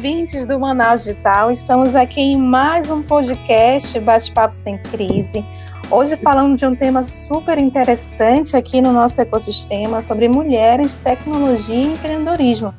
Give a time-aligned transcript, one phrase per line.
[0.00, 1.50] ouvintes do Manaus Digital.
[1.50, 5.44] Estamos aqui em mais um podcast Bate-Papo Sem Crise.
[5.90, 11.92] Hoje falando de um tema super interessante aqui no nosso ecossistema sobre mulheres, tecnologia e
[11.92, 12.74] empreendedorismo.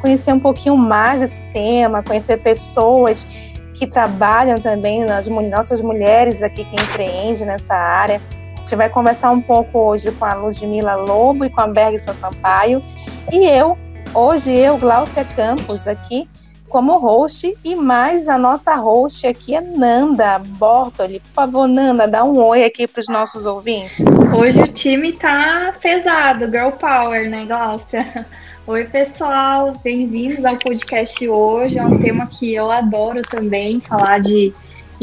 [0.00, 3.26] Conhecer um pouquinho mais desse tema, conhecer pessoas
[3.74, 8.18] que trabalham também, nas nossas mulheres aqui que empreendem nessa área.
[8.54, 12.14] A gente vai conversar um pouco hoje com a Ludmila Lobo e com a Bergson
[12.14, 12.82] Sampaio.
[13.30, 13.76] E eu,
[14.14, 16.26] hoje eu, Glaucia Campos, aqui
[16.72, 21.20] como host e mais a nossa host aqui é Nanda Bortoli.
[21.20, 24.02] Por favor, Nanda, dá um oi aqui para os nossos ouvintes.
[24.34, 28.26] Hoje o time tá pesado, girl power, né, Glaucia?
[28.66, 31.76] Oi, pessoal, bem-vindos ao podcast hoje.
[31.76, 34.54] É um tema que eu adoro também, falar de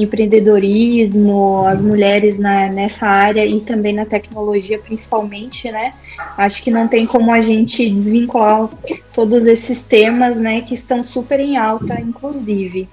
[0.03, 5.91] empreendedorismo, as mulheres na, nessa área e também na tecnologia, principalmente, né?
[6.37, 8.69] Acho que não tem como a gente desvincular
[9.13, 12.87] todos esses temas, né, que estão super em alta, inclusive.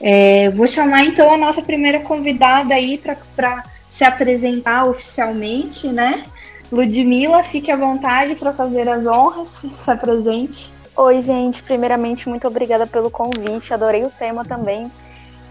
[0.00, 6.24] É, vou chamar então a nossa primeira convidada aí para se apresentar oficialmente, né?
[6.72, 10.72] Ludmila, fique à vontade para fazer as honras, se apresente.
[10.96, 11.62] Oi, gente.
[11.62, 13.72] Primeiramente, muito obrigada pelo convite.
[13.72, 14.90] Adorei o tema também.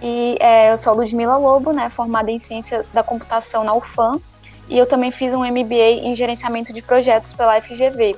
[0.02, 4.20] E é, eu sou Ludmila Lobo, né, formada em Ciência da Computação na UFAM,
[4.68, 8.16] e eu também fiz um MBA em Gerenciamento de Projetos pela FGV.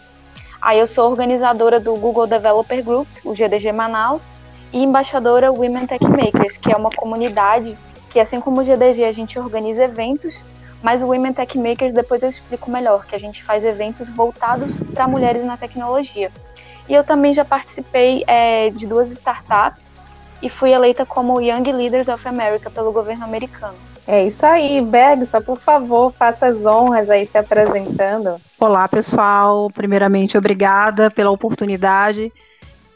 [0.61, 4.33] Aí eu sou organizadora do Google Developer Groups, o GDG Manaus,
[4.71, 7.77] e embaixadora Women Tech Makers, que é uma comunidade
[8.09, 10.41] que, assim como o GDG, a gente organiza eventos,
[10.81, 14.73] mas o Women Tech Makers depois eu explico melhor, que a gente faz eventos voltados
[14.93, 16.31] para mulheres na tecnologia.
[16.87, 19.97] E eu também já participei é, de duas startups,
[20.43, 23.75] e fui eleita como Young Leaders of America pelo governo americano.
[24.05, 28.35] É isso aí, Bergson, por favor, faça as honras aí se apresentando.
[28.59, 29.71] Olá, pessoal.
[29.71, 32.31] Primeiramente, obrigada pela oportunidade.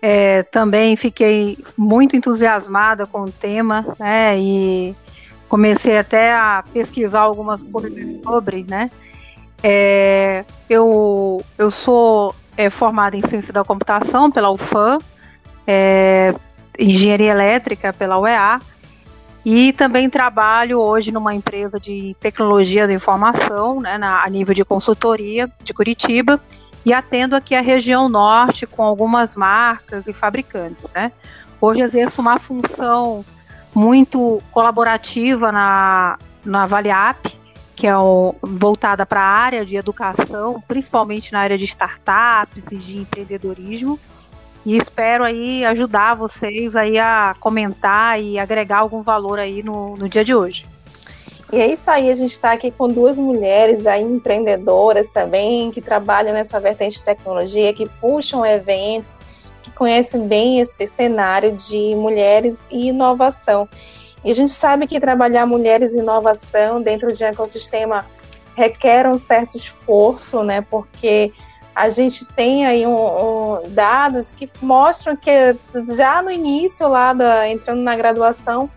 [0.01, 4.37] É, também fiquei muito entusiasmada com o tema, né?
[4.37, 4.93] E
[5.47, 8.91] comecei até a pesquisar algumas coisas sobre, né?
[9.63, 14.99] É, eu, eu sou é, formada em ciência da computação pela UFAM,
[15.65, 16.33] é,
[16.77, 18.59] engenharia elétrica pela UEA
[19.45, 24.65] e também trabalho hoje numa empresa de tecnologia da informação, né, na, a nível de
[24.65, 26.39] consultoria de Curitiba
[26.85, 30.85] e atendo aqui a região norte com algumas marcas e fabricantes.
[30.93, 31.11] Né.
[31.59, 33.25] Hoje exerço uma função
[33.73, 37.37] muito colaborativa na, na Valiap,
[37.75, 42.77] que é o, voltada para a área de educação, principalmente na área de startups e
[42.77, 43.99] de empreendedorismo.
[44.67, 50.09] E espero aí ajudar vocês aí a comentar e agregar algum valor aí no, no
[50.09, 50.65] dia de hoje.
[51.53, 55.79] E é isso aí, a gente está aqui com duas mulheres aí empreendedoras também, que
[55.79, 59.17] trabalham nessa vertente de tecnologia, que puxam eventos,
[59.63, 63.69] que conhecem bem esse cenário de mulheres e inovação.
[64.21, 68.05] E a gente sabe que trabalhar mulheres e inovação dentro de um ecossistema
[68.53, 70.59] requer um certo esforço, né?
[70.59, 71.31] Porque
[71.77, 75.55] a gente tem aí um, um, dados que mostram que
[75.95, 78.67] já no início lá da, entrando na graduação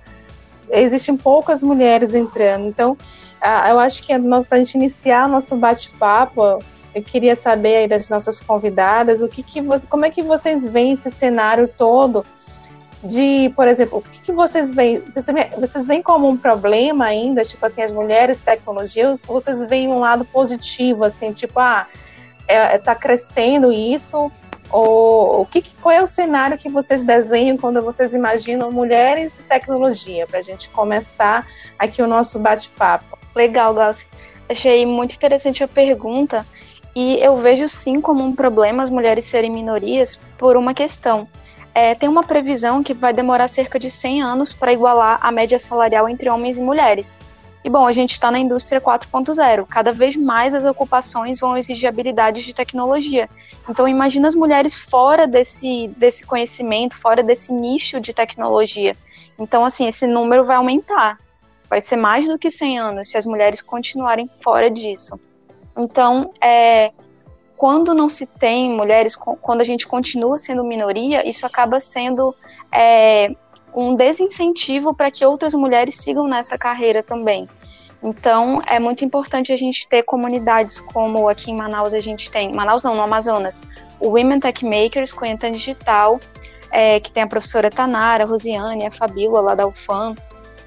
[0.68, 2.66] existem poucas mulheres entrando.
[2.66, 2.98] Então,
[3.70, 4.12] eu acho que
[4.46, 6.58] para a gente iniciar nosso bate-papo,
[6.94, 10.68] eu queria saber aí das nossas convidadas o que, que você, como é que vocês
[10.68, 12.22] veem esse cenário todo
[13.02, 15.00] de, por exemplo, o que, que vocês veem?
[15.58, 20.00] Vocês veem como um problema ainda, tipo assim, as mulheres tecnologias, ou vocês veem um
[20.00, 21.86] lado positivo, assim, tipo, ah,
[22.50, 24.30] está é, tá crescendo isso?
[24.70, 29.44] Ou o que, qual é o cenário que vocês desenham quando vocês imaginam mulheres e
[29.44, 30.26] tecnologia?
[30.26, 31.46] Para a gente começar
[31.78, 33.18] aqui o nosso bate-papo.
[33.34, 34.06] Legal, Glaucia.
[34.48, 36.46] Achei muito interessante a pergunta
[36.94, 41.28] e eu vejo sim como um problema as mulheres serem minorias por uma questão.
[41.72, 45.58] É, tem uma previsão que vai demorar cerca de 100 anos para igualar a média
[45.58, 47.16] salarial entre homens e mulheres.
[47.62, 49.66] E bom, a gente está na indústria 4.0.
[49.66, 53.28] Cada vez mais as ocupações vão exigir habilidades de tecnologia.
[53.68, 58.96] Então imagina as mulheres fora desse, desse conhecimento, fora desse nicho de tecnologia.
[59.38, 61.18] Então, assim, esse número vai aumentar.
[61.68, 65.20] Vai ser mais do que 100 anos se as mulheres continuarem fora disso.
[65.76, 66.92] Então, é,
[67.56, 72.34] quando não se tem mulheres, quando a gente continua sendo minoria, isso acaba sendo
[72.72, 73.34] é,
[73.74, 77.48] um desincentivo para que outras mulheres sigam nessa carreira também.
[78.02, 82.52] Então, é muito importante a gente ter comunidades como aqui em Manaus a gente tem,
[82.52, 83.60] Manaus não, no Amazonas,
[84.00, 86.18] o Women Tech Makers a Digital,
[86.70, 90.14] é, que tem a professora Tanara, a Rosiane, a Fabíola lá da UFAM,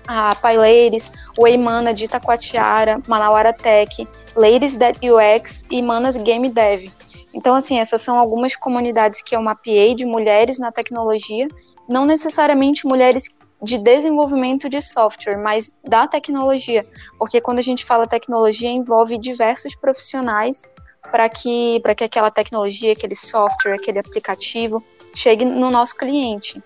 [0.07, 6.91] a Paileires, o Eimana de Itacoatiara, Manauara Tech, Ladies That UX e Manas Game Dev.
[7.33, 11.47] Então, assim, essas são algumas comunidades que eu mapeei de mulheres na tecnologia
[11.87, 13.23] não necessariamente mulheres
[13.63, 16.85] de desenvolvimento de software, mas da tecnologia,
[17.17, 20.63] porque quando a gente fala tecnologia envolve diversos profissionais
[21.09, 24.83] para que para que aquela tecnologia, aquele software, aquele aplicativo
[25.15, 26.61] chegue no nosso cliente.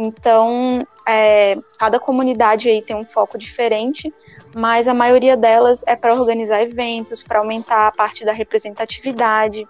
[0.00, 4.14] Então, é, cada comunidade aí tem um foco diferente,
[4.54, 9.66] mas a maioria delas é para organizar eventos, para aumentar a parte da representatividade.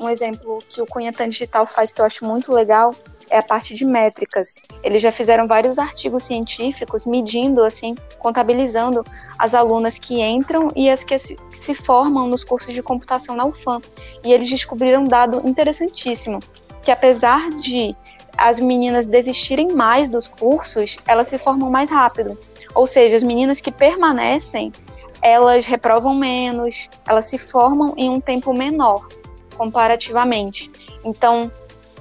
[0.00, 2.92] Um exemplo que o Cunhatan Digital faz que eu acho muito legal
[3.30, 4.54] é a parte de métricas.
[4.82, 9.04] Eles já fizeram vários artigos científicos medindo, assim, contabilizando
[9.38, 13.80] as alunas que entram e as que se, formam nos cursos de computação na UFAM.
[14.24, 16.40] E eles descobriram um dado interessantíssimo,
[16.82, 17.94] que apesar de
[18.36, 22.38] as meninas desistirem mais dos cursos, elas se formam mais rápido.
[22.74, 24.72] Ou seja, as meninas que permanecem,
[25.20, 29.08] elas reprovam menos, elas se formam em um tempo menor,
[29.56, 30.70] comparativamente.
[31.04, 31.50] Então,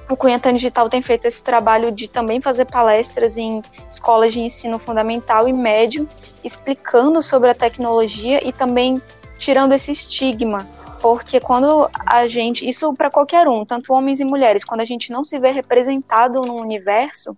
[0.09, 4.79] o Cunhatã Digital tem feito esse trabalho de também fazer palestras em escolas de ensino
[4.79, 6.07] fundamental e médio,
[6.43, 9.01] explicando sobre a tecnologia e também
[9.37, 10.67] tirando esse estigma.
[11.01, 15.11] Porque quando a gente, isso para qualquer um, tanto homens e mulheres, quando a gente
[15.11, 17.37] não se vê representado no universo,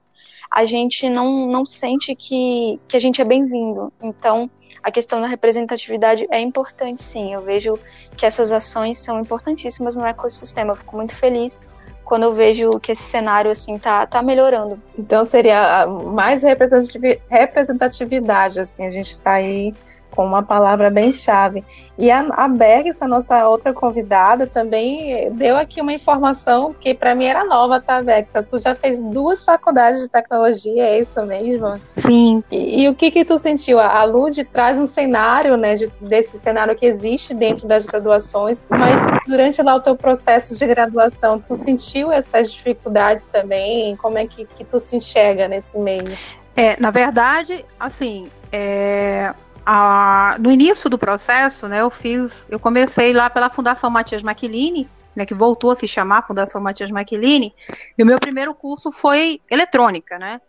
[0.50, 3.92] a gente não, não sente que, que a gente é bem-vindo.
[4.02, 4.50] Então,
[4.82, 7.34] a questão da representatividade é importante, sim.
[7.34, 7.78] Eu vejo
[8.16, 10.72] que essas ações são importantíssimas no ecossistema.
[10.72, 11.62] Eu fico muito feliz
[12.10, 14.82] quando eu vejo que esse cenário assim tá, tá melhorando.
[14.98, 19.76] Então seria mais representatividade, assim, a gente está aí
[20.16, 21.64] com uma palavra bem chave.
[21.98, 27.14] E a, a Bergs, a nossa outra convidada, também deu aqui uma informação que para
[27.14, 28.34] mim era nova, tá, Bergs?
[28.50, 31.80] Tu já fez duas faculdades de tecnologia, é isso mesmo?
[31.98, 32.44] Sim.
[32.50, 33.80] E, e o que que tu sentiu?
[33.80, 39.02] A Lud traz um cenário, né, de, desse cenário que existe dentro das graduações, mas
[39.28, 43.96] durante lá o teu processo de graduação, tu sentiu essas dificuldades também?
[43.98, 46.18] Como é que, que tu se enxerga nesse meio?
[46.56, 49.34] É, na verdade, assim, é,
[49.72, 54.90] a, no início do processo, né, eu fiz, eu comecei lá pela Fundação Matias Maquilini,
[55.16, 57.54] né, que voltou a se chamar Fundação Matias Maquilini,
[57.96, 60.42] e o meu primeiro curso foi eletrônica, né?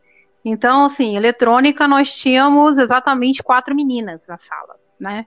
[0.42, 5.26] Então, assim, eletrônica nós tínhamos exatamente quatro meninas na sala, né?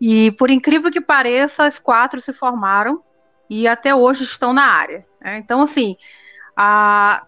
[0.00, 3.02] E por incrível que pareça, as quatro se formaram
[3.50, 5.04] e até hoje estão na área.
[5.20, 5.36] Né?
[5.36, 5.98] Então, assim,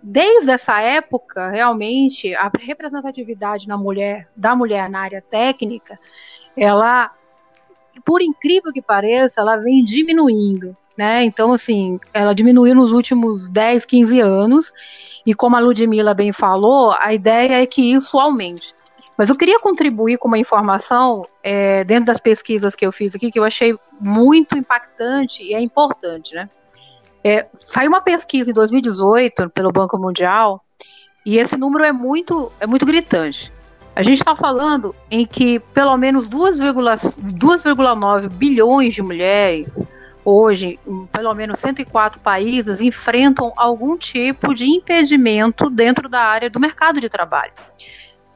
[0.03, 5.99] desde essa época, realmente, a representatividade na mulher, da mulher na área técnica,
[6.57, 7.13] ela,
[8.05, 10.77] por incrível que pareça, ela vem diminuindo.
[10.97, 11.25] Né?
[11.25, 14.73] Então, assim, ela diminuiu nos últimos 10, 15 anos,
[15.25, 18.75] e como a Ludmilla bem falou, a ideia é que isso aumente.
[19.17, 23.31] Mas eu queria contribuir com uma informação é, dentro das pesquisas que eu fiz aqui,
[23.31, 26.49] que eu achei muito impactante e é importante, né?
[27.23, 30.65] É, saiu uma pesquisa em 2018 pelo Banco Mundial
[31.25, 33.53] e esse número é muito, é muito gritante.
[33.95, 39.87] A gente está falando em que pelo menos 2,9 bilhões de mulheres
[40.25, 46.61] hoje, em pelo menos 104 países, enfrentam algum tipo de impedimento dentro da área do
[46.61, 47.53] mercado de trabalho.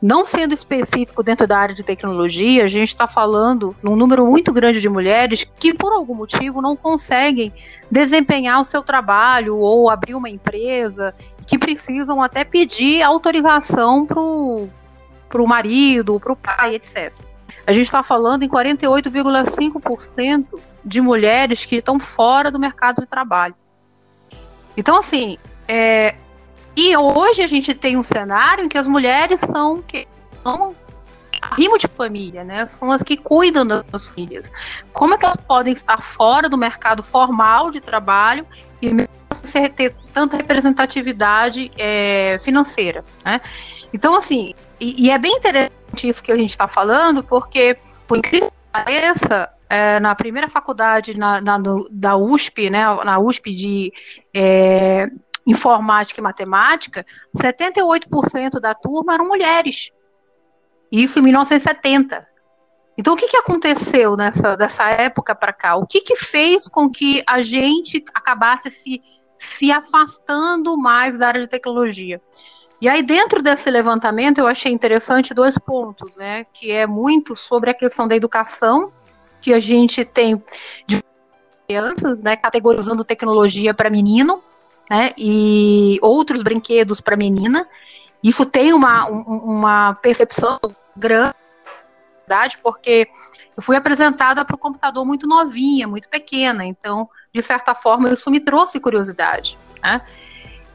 [0.04, 4.52] Não sendo específico dentro da área de tecnologia, a gente está falando num número muito
[4.52, 7.50] grande de mulheres que, por algum motivo, não conseguem
[7.90, 11.14] desempenhar o seu trabalho ou abrir uma empresa,
[11.48, 14.68] que precisam até pedir autorização para o
[15.46, 17.10] marido, para o pai, etc.
[17.66, 23.54] A gente está falando em 48,5% de mulheres que estão fora do mercado de trabalho.
[24.76, 26.14] Então, assim, é,
[26.76, 30.06] e hoje a gente tem um cenário em que as mulheres são que
[30.42, 30.74] são
[31.56, 32.66] rimo de família, né?
[32.66, 34.50] São as que cuidam das filhas.
[34.92, 38.46] Como é que elas podem estar fora do mercado formal de trabalho
[38.80, 38.90] e
[39.76, 43.40] ter tanta representatividade é, financeira, né?
[43.92, 47.76] Então, assim, e, e, é bem interessante isso que a gente está falando, porque,
[48.08, 53.18] por incrível que pareça, é, na primeira faculdade na, na no, da USP, né, na
[53.20, 53.92] USP de
[54.34, 55.08] é,
[55.46, 57.04] informática e matemática,
[57.36, 59.90] 78% da turma eram mulheres.
[60.90, 62.26] Isso em 1970.
[62.96, 65.76] Então, o que, que aconteceu nessa dessa época para cá?
[65.76, 69.02] O que, que fez com que a gente acabasse se,
[69.36, 72.20] se afastando mais da área de tecnologia?
[72.80, 76.44] E aí, dentro desse levantamento, eu achei interessante dois pontos, né?
[76.52, 78.92] Que é muito sobre a questão da educação,
[79.40, 80.42] que a gente tem
[80.86, 81.02] de
[81.66, 82.36] crianças, né?
[82.36, 84.42] Categorizando tecnologia para menino,
[84.88, 85.12] né?
[85.16, 87.66] E outros brinquedos para menina.
[88.22, 90.58] Isso tem uma, uma percepção
[90.96, 91.34] grande,
[92.62, 93.08] porque
[93.56, 98.30] eu fui apresentada para o computador muito novinha, muito pequena, então, de certa forma, isso
[98.30, 99.58] me trouxe curiosidade.
[99.82, 100.00] Né?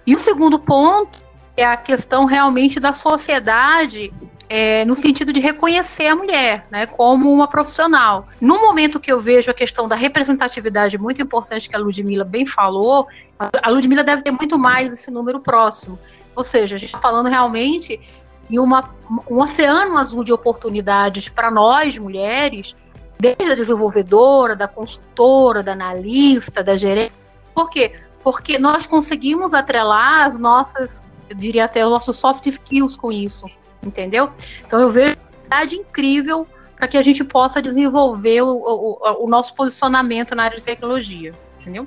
[0.06, 1.20] E o segundo ponto
[1.58, 4.13] é a questão realmente da sociedade
[4.50, 8.27] é, no sentido de reconhecer a mulher né, como uma profissional.
[8.41, 12.48] No momento que eu vejo a questão da representatividade muito importante que a Ludmilla bem
[12.48, 16.00] falou, a Ludmilla deve ter muito mais esse número próximo.
[16.36, 18.01] Ou seja, a gente está falando realmente
[18.50, 18.89] em uma,
[19.29, 22.75] um oceano azul de oportunidades para nós, mulheres,
[23.20, 27.13] desde a desenvolvedora, da consultora, da analista, da gerente.
[27.53, 27.94] Por quê?
[28.24, 33.46] Porque nós conseguimos atrelar as nossas, eu diria até os nossos soft skills com isso
[33.83, 34.29] entendeu?
[34.65, 35.15] Então eu vejo
[35.50, 40.57] uma incrível para que a gente possa desenvolver o, o, o, nosso posicionamento na área
[40.57, 41.86] de tecnologia, entendeu?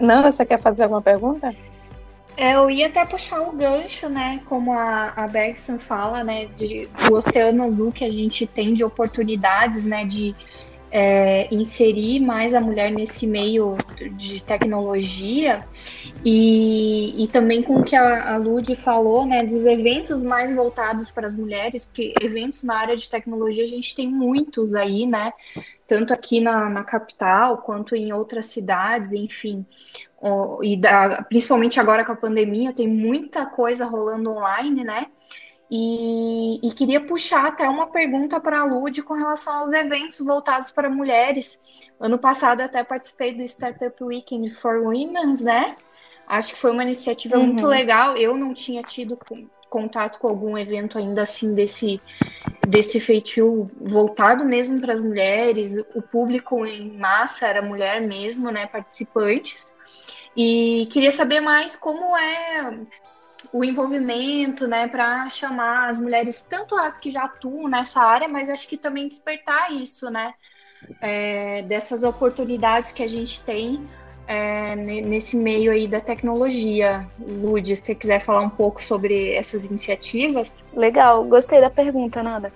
[0.00, 1.54] Não, você quer fazer alguma pergunta?
[2.36, 4.40] É, eu ia até puxar o gancho, né?
[4.46, 6.46] Como a, a Bergson fala, né?
[6.56, 10.06] De, do oceano azul que a gente tem de oportunidades, né?
[10.06, 10.34] De
[10.90, 13.76] é, inserir mais a mulher nesse meio
[14.16, 15.64] de tecnologia
[16.24, 21.10] e, e também com o que a, a Lud falou, né, dos eventos mais voltados
[21.10, 25.32] para as mulheres, porque eventos na área de tecnologia a gente tem muitos aí, né,
[25.86, 29.64] tanto aqui na, na capital quanto em outras cidades, enfim,
[30.62, 35.06] e da, principalmente agora com a pandemia tem muita coisa rolando online, né,
[35.70, 40.72] e, e, queria puxar até uma pergunta para a Lud com relação aos eventos voltados
[40.72, 41.60] para mulheres.
[42.00, 45.76] Ano passado até participei do Startup Weekend for Women, né?
[46.26, 47.46] Acho que foi uma iniciativa uhum.
[47.46, 48.16] muito legal.
[48.16, 49.16] Eu não tinha tido
[49.68, 52.00] contato com algum evento ainda assim desse,
[52.66, 55.76] desse feitio voltado mesmo para as mulheres.
[55.94, 58.66] O público em massa era mulher mesmo, né?
[58.66, 59.72] Participantes.
[60.36, 62.76] E queria saber mais como é
[63.52, 68.48] o envolvimento, né, para chamar as mulheres, tanto as que já atuam nessa área, mas
[68.48, 70.34] acho que também despertar isso, né,
[71.00, 73.88] é, dessas oportunidades que a gente tem
[74.26, 77.04] é, nesse meio aí da tecnologia.
[77.18, 80.62] Lud, se você quiser falar um pouco sobre essas iniciativas.
[80.72, 82.52] Legal, gostei da pergunta, Nanda.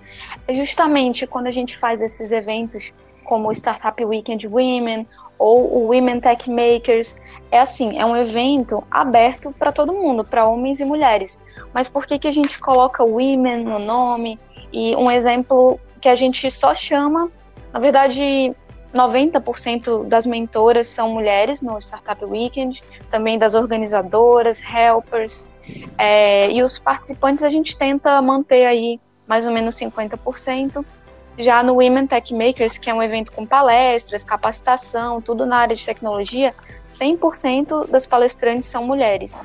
[0.47, 2.93] É justamente quando a gente faz esses eventos
[3.25, 5.05] como o Startup Weekend Women
[5.37, 7.17] ou o Women Tech Makers,
[7.51, 11.41] é assim, é um evento aberto para todo mundo, para homens e mulheres.
[11.73, 14.39] Mas por que, que a gente coloca women no nome?
[14.71, 17.29] E um exemplo que a gente só chama,
[17.73, 18.55] na verdade,
[18.93, 25.49] 90% das mentoras são mulheres no Startup Weekend, também das organizadoras, helpers,
[25.97, 30.85] é, e os participantes a gente tenta manter aí mais ou menos 50%.
[31.37, 35.75] Já no Women Tech Makers, que é um evento com palestras, capacitação, tudo na área
[35.75, 36.53] de tecnologia,
[36.89, 39.41] 100% das palestrantes são mulheres.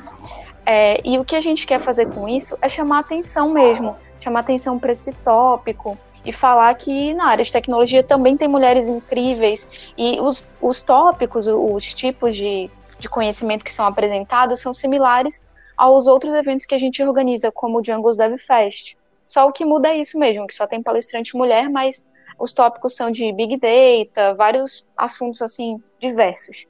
[0.64, 4.40] É, e o que a gente quer fazer com isso é chamar atenção mesmo, chamar
[4.40, 9.68] atenção para esse tópico e falar que na área de tecnologia também tem mulheres incríveis
[9.96, 16.06] e os, os tópicos, os tipos de, de conhecimento que são apresentados são similares aos
[16.06, 18.94] outros eventos que a gente organiza, como o Django's Dev Fest.
[19.30, 22.04] Só o que muda é isso mesmo, que só tem palestrante mulher, mas
[22.36, 26.66] os tópicos são de Big Data, vários assuntos assim diversos.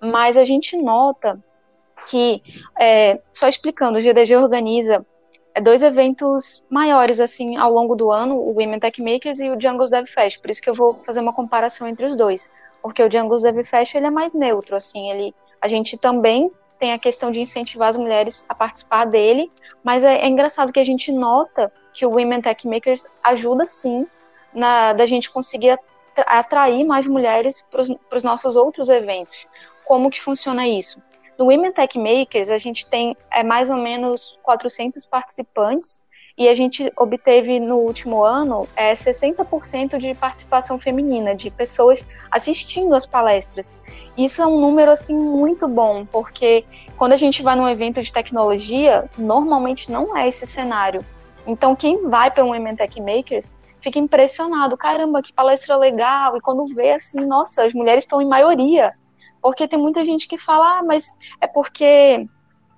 [0.00, 1.42] Mas a gente nota
[2.06, 2.40] que,
[2.78, 5.04] é, só explicando, o GDG organiza
[5.52, 9.56] é, dois eventos maiores assim ao longo do ano, o Women Tech Makers e o
[9.56, 10.40] Django's Dev Fest.
[10.40, 12.48] Por isso que eu vou fazer uma comparação entre os dois,
[12.80, 16.92] porque o Django's Dev Fest ele é mais neutro, assim, ele a gente também tem
[16.92, 19.50] a questão de incentivar as mulheres a participar dele,
[19.82, 24.06] mas é, é engraçado que a gente nota que o Women Tech Makers ajuda sim
[24.52, 25.78] na da gente conseguir
[26.26, 29.46] atrair mais mulheres para os nossos outros eventos.
[29.84, 31.02] Como que funciona isso?
[31.38, 36.05] No Women Tech Makers, a gente tem é, mais ou menos 400 participantes
[36.38, 42.94] e a gente obteve no último ano é, 60% de participação feminina, de pessoas assistindo
[42.94, 43.72] às palestras.
[44.16, 46.64] Isso é um número assim muito bom, porque
[46.96, 51.04] quando a gente vai num evento de tecnologia, normalmente não é esse cenário.
[51.46, 54.76] Então, quem vai para um Women Tech Makers fica impressionado.
[54.76, 56.36] Caramba, que palestra legal!
[56.36, 58.94] E quando vê assim, nossa, as mulheres estão em maioria.
[59.40, 61.06] Porque tem muita gente que fala, ah, mas
[61.40, 62.26] é porque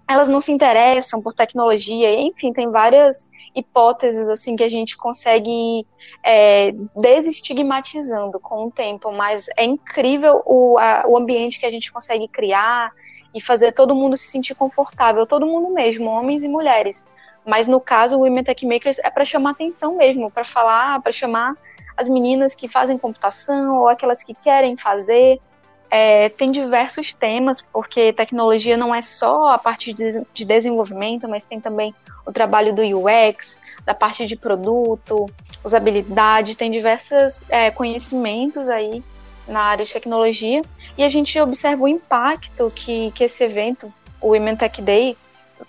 [0.06, 2.20] elas não se interessam por tecnologia.
[2.20, 5.86] Enfim, tem várias hipóteses assim que a gente consegue
[6.22, 11.92] é, desestigmatizando com o tempo, mas é incrível o, a, o ambiente que a gente
[11.92, 12.92] consegue criar
[13.34, 17.04] e fazer todo mundo se sentir confortável, todo mundo mesmo, homens e mulheres.
[17.44, 21.12] Mas no caso, o Women Tech Makers é para chamar atenção mesmo, para falar, para
[21.12, 21.56] chamar
[21.96, 25.40] as meninas que fazem computação ou aquelas que querem fazer.
[25.90, 31.44] É, tem diversos temas, porque tecnologia não é só a parte de, de desenvolvimento, mas
[31.44, 31.94] tem também
[32.26, 35.26] o trabalho do UX, da parte de produto,
[35.64, 39.02] usabilidade, tem diversos é, conhecimentos aí
[39.46, 40.60] na área de tecnologia,
[40.96, 43.90] e a gente observa o impacto que, que esse evento,
[44.20, 45.16] o Women Tech Day,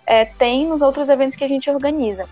[0.05, 2.27] é, tem nos outros eventos que a gente organiza.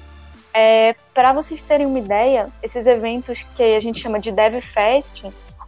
[0.54, 5.26] É, Para vocês terem uma ideia, esses eventos que a gente chama de DevFest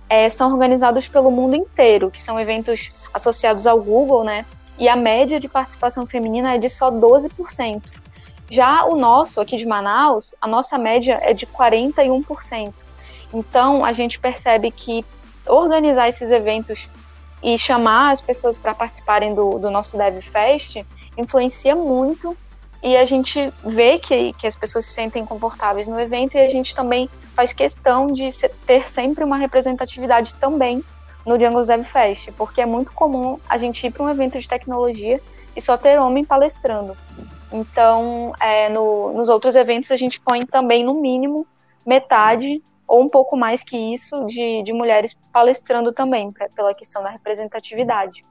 [0.10, 4.46] é, são organizados pelo mundo inteiro, que são eventos associados ao Google, né?
[4.78, 7.84] E a média de participação feminina é de só 12%.
[8.50, 12.74] Já o nosso, aqui de Manaus, a nossa média é de 41%.
[13.32, 15.06] Então, a gente percebe que
[15.46, 16.88] organizar esses eventos
[17.44, 20.84] e chamar as pessoas para participarem do, do nosso DevFest
[21.18, 22.36] influencia muito
[22.82, 26.50] e a gente vê que, que as pessoas se sentem confortáveis no evento e a
[26.50, 28.30] gente também faz questão de
[28.66, 30.84] ter sempre uma representatividade também
[31.26, 34.48] no Django's Dev Fest, porque é muito comum a gente ir para um evento de
[34.48, 35.20] tecnologia
[35.56, 36.96] e só ter homem palestrando.
[37.52, 41.46] Então, é, no, nos outros eventos a gente põe também no mínimo
[41.86, 47.04] metade ou um pouco mais que isso de, de mulheres palestrando também, pra, pela questão
[47.04, 48.24] da representatividade.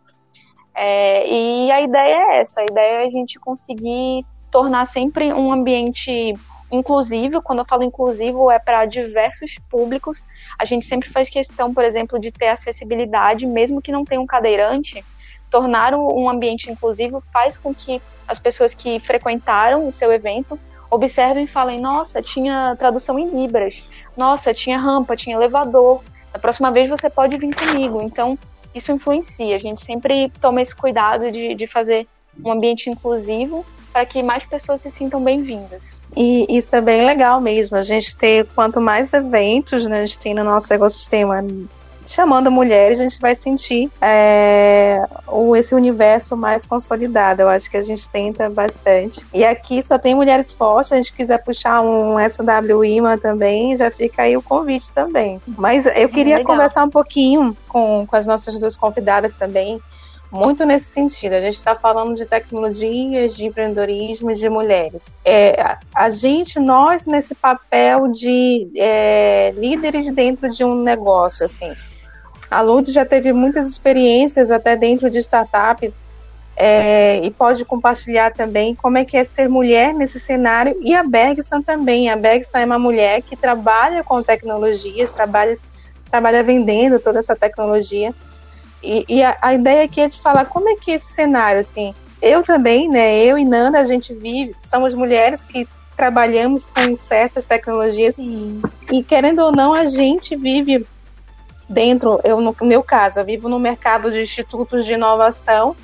[0.75, 5.53] É, e a ideia é essa, a ideia é a gente conseguir tornar sempre um
[5.53, 6.35] ambiente
[6.71, 7.43] inclusivo.
[7.43, 10.23] Quando eu falo inclusivo, é para diversos públicos.
[10.59, 14.27] A gente sempre faz questão, por exemplo, de ter acessibilidade, mesmo que não tenha um
[14.27, 15.05] cadeirante.
[15.51, 20.59] Tornar um ambiente inclusivo faz com que as pessoas que frequentaram o seu evento
[20.91, 23.83] observem e falem: nossa, tinha tradução em Libras,
[24.17, 26.03] nossa, tinha rampa, tinha elevador.
[26.33, 28.03] Da próxima vez você pode vir comigo.
[28.03, 28.39] Então,
[28.75, 29.57] isso influencia.
[29.57, 32.07] A gente sempre toma esse cuidado de, de fazer
[32.45, 33.65] um ambiente inclusivo
[33.99, 36.01] para que mais pessoas se sintam bem-vindas.
[36.17, 40.21] E isso é bem legal mesmo, a gente ter quanto mais eventos né, a gente
[40.21, 41.45] tem no nosso ecossistema
[42.07, 47.43] chamando mulheres, a gente vai sentir é, o, esse universo mais consolidado.
[47.43, 49.21] Eu acho que a gente tenta bastante.
[49.35, 50.89] E aqui só tem mulheres fortes.
[50.89, 55.41] Se a gente quiser puxar um SWIMA também, já fica aí o convite também.
[55.47, 59.79] Mas eu queria conversar um pouquinho com, com as nossas duas convidadas também
[60.31, 61.35] muito nesse sentido.
[61.35, 65.13] A gente está falando de tecnologias, de empreendedorismo, de mulheres.
[65.25, 71.75] É, a gente, nós, nesse papel de é, líderes dentro de um negócio, assim.
[72.51, 75.99] A Lud já teve muitas experiências até dentro de startups
[76.57, 81.05] é, e pode compartilhar também como é que é ser mulher nesse cenário e a
[81.05, 82.11] Bergson também.
[82.11, 85.55] A Bergson é uma mulher que trabalha com tecnologias, trabalha,
[86.11, 88.15] trabalha vendendo toda essa tecnologia
[88.83, 91.95] e, e a, a, ideia aqui é de falar como é que esse cenário, assim,
[92.21, 97.47] eu também, né, eu e Nanda, a gente vive, somos mulheres que trabalhamos com certas
[97.47, 98.63] tecnologias Sim.
[98.91, 100.87] e querendo ou não, a gente vive
[101.69, 105.75] dentro, eu no meu caso, eu vivo no mercado de institutos de inovação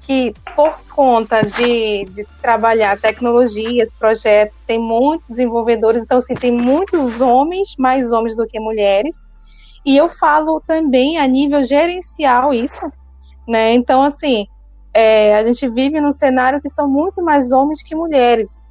[0.00, 7.20] que por conta de, de trabalhar tecnologias, projetos, tem muitos desenvolvedores, então assim, tem muitos
[7.20, 9.24] homens, mais homens do que mulheres,
[9.84, 12.90] e eu falo também a nível gerencial isso,
[13.48, 13.72] né?
[13.72, 14.46] Então, assim,
[14.92, 18.62] é, a gente vive num cenário que são muito mais homens que mulheres.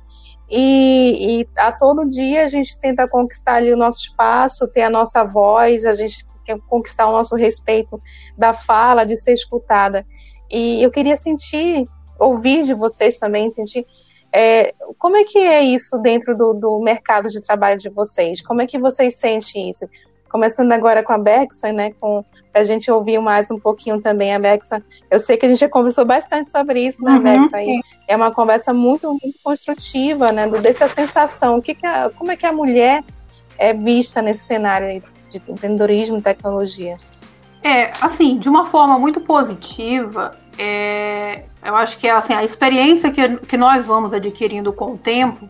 [0.49, 4.89] E, e, a todo dia a gente tenta conquistar ali o nosso espaço, ter a
[4.89, 8.01] nossa voz, a gente quer conquistar o nosso respeito
[8.37, 10.05] da fala, de ser escutada.
[10.49, 11.85] E eu queria sentir,
[12.19, 13.85] ouvir de vocês também, sentir
[14.31, 18.41] é, como é que é isso dentro do, do mercado de trabalho de vocês?
[18.41, 19.87] Como é que vocês sentem isso?
[20.29, 24.39] Começando agora com a Bexa, né, com a gente ouvir mais um pouquinho também a
[24.39, 24.83] Bexa.
[25.09, 27.61] Eu sei que a gente já conversou bastante sobre isso, né, uhum, Bexa?
[27.61, 31.57] E é uma conversa muito, muito construtiva, né, do, dessa sensação.
[31.57, 33.03] O que, que a, como é que a mulher
[33.57, 36.97] é vista nesse cenário de empreendedorismo e tecnologia?
[37.63, 43.37] É, assim, de uma forma muito positiva, é, eu acho que assim, a experiência que,
[43.37, 45.45] que nós vamos adquirindo com o tempo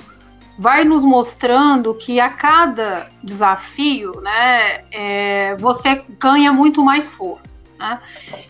[0.60, 7.48] vai nos mostrando que a cada desafio, né, é, você ganha muito mais força.
[7.80, 8.02] Né?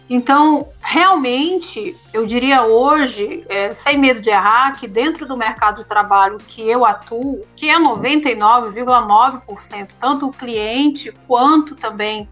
[0.10, 5.88] Então, realmente, eu diria hoje, é, sem medo de errar, que dentro do mercado de
[5.88, 12.28] trabalho que eu atuo, que é 99,9%, tanto o cliente quanto também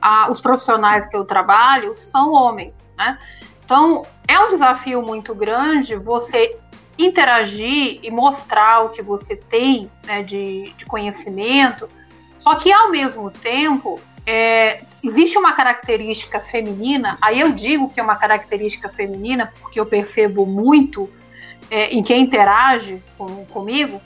[0.00, 2.86] a, os profissionais que eu trabalho são homens.
[2.96, 3.18] Né?
[3.64, 6.56] Então, é um desafio muito grande você
[6.98, 11.88] interagir e mostrar o que você tem né, de, de, conhecimento,
[12.36, 18.02] só que ao mesmo tempo é, existe uma característica feminina, aí eu digo que é
[18.02, 21.08] uma característica feminina porque eu percebo muito
[21.70, 24.00] é, em quem interage com, comigo,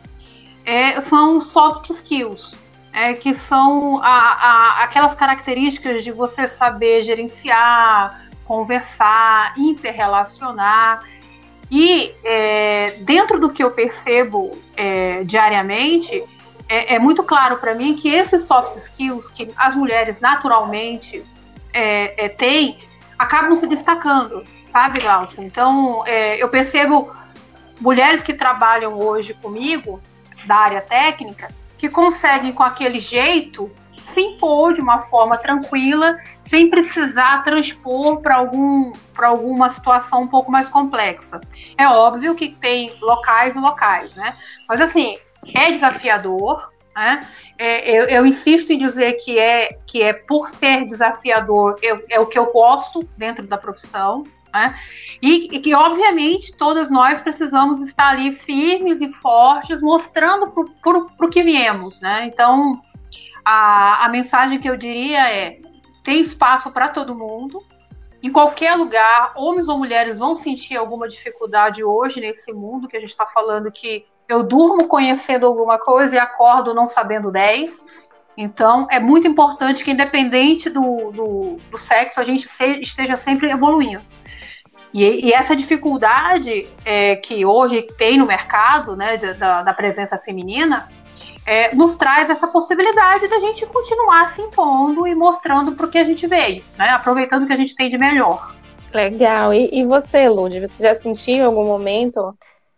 [0.64, 2.52] é, são soft skills,
[2.92, 11.04] é, que são a, a, aquelas características de você saber gerenciar, conversar, interrelacionar.
[11.74, 16.22] E é, dentro do que eu percebo é, diariamente,
[16.68, 21.24] é, é, muito claro para mim que esses soft skills que as mulheres naturalmente
[21.72, 22.76] é, é, têm
[23.18, 25.42] acabam se destacando, sabe, Glaucia?
[25.42, 27.10] Então, é, eu percebo
[27.80, 29.98] mulheres que trabalham hoje comigo,
[30.44, 33.70] da área técnica, que conseguem com aquele jeito
[34.12, 40.50] se impor de uma forma tranquila, sem precisar transpor para algum, alguma situação um pouco
[40.50, 41.40] mais complexa.
[41.76, 44.34] É óbvio que tem locais e locais, né?
[44.68, 45.16] Mas assim,
[45.54, 47.26] é desafiador, né?
[47.58, 52.18] É, eu, eu, insisto em dizer que é, que é por ser desafiador, eu, é
[52.18, 54.24] o que eu gosto dentro da profissão.
[54.52, 54.78] Né?
[55.22, 60.46] E, e, que, obviamente, todas nós precisamos estar ali firmes e fortes, mostrando
[60.82, 62.00] para o que viemos.
[62.00, 62.26] Né?
[62.26, 62.82] Então,
[63.44, 65.58] a, a mensagem que eu diria é:
[66.02, 67.62] tem espaço para todo mundo.
[68.22, 73.00] Em qualquer lugar, homens ou mulheres vão sentir alguma dificuldade hoje nesse mundo que a
[73.00, 77.80] gente está falando que eu durmo conhecendo alguma coisa e acordo não sabendo 10.
[78.36, 83.50] Então, é muito importante que, independente do, do, do sexo, a gente se, esteja sempre
[83.50, 84.02] evoluindo.
[84.92, 90.88] E, e essa dificuldade é, que hoje tem no mercado, né, da, da presença feminina,
[91.46, 95.98] é, nos traz essa possibilidade da gente continuar se impondo e mostrando para o que
[95.98, 98.54] a gente veio, né, aproveitando o que a gente tem de melhor.
[98.92, 99.52] Legal.
[99.52, 102.36] E, e você, Lud, você já sentiu em algum momento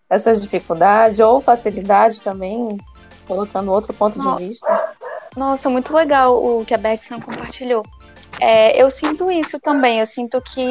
[0.08, 2.78] essa dificuldade ou facilidade também,
[3.26, 4.38] colocando outro ponto Nossa.
[4.38, 4.94] de vista?
[5.36, 7.84] Nossa, muito legal o que a Bexan compartilhou.
[8.40, 10.00] É, eu sinto isso também.
[10.00, 10.64] Eu sinto que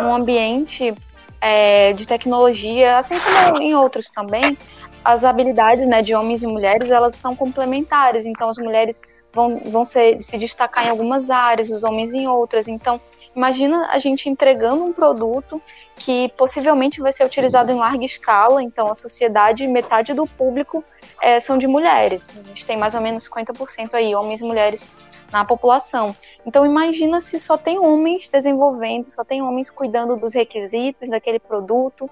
[0.00, 0.94] no ambiente
[1.40, 4.56] é, de tecnologia, assim como em outros também,
[5.04, 8.26] as habilidades né, de homens e mulheres elas são complementares.
[8.26, 9.00] Então, as mulheres
[9.32, 12.68] vão, vão ser, se destacar em algumas áreas, os homens em outras.
[12.68, 13.00] Então,
[13.34, 15.60] imagina a gente entregando um produto
[15.96, 18.62] que possivelmente vai ser utilizado em larga escala.
[18.62, 20.84] Então, a sociedade, metade do público
[21.20, 22.28] é, são de mulheres.
[22.38, 24.90] A gente tem mais ou menos 50% aí, homens e mulheres
[25.32, 26.14] na população.
[26.44, 32.08] Então imagina se só tem homens desenvolvendo, só tem homens cuidando dos requisitos daquele produto.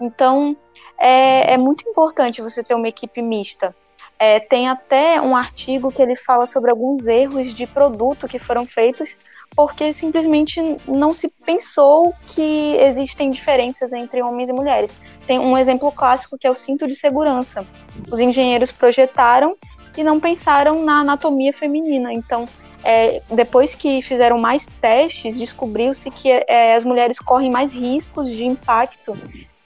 [0.00, 0.56] Então
[0.98, 3.74] é, é muito importante você ter uma equipe mista.
[4.18, 8.64] É, tem até um artigo que ele fala sobre alguns erros de produto que foram
[8.64, 9.16] feitos
[9.56, 14.92] porque simplesmente não se pensou que existem diferenças entre homens e mulheres.
[15.26, 17.66] Tem um exemplo clássico que é o cinto de segurança.
[18.10, 19.56] Os engenheiros projetaram
[19.96, 22.12] e não pensaram na anatomia feminina.
[22.12, 22.48] Então,
[22.82, 28.44] é, depois que fizeram mais testes, descobriu-se que é, as mulheres correm mais riscos de
[28.44, 29.16] impacto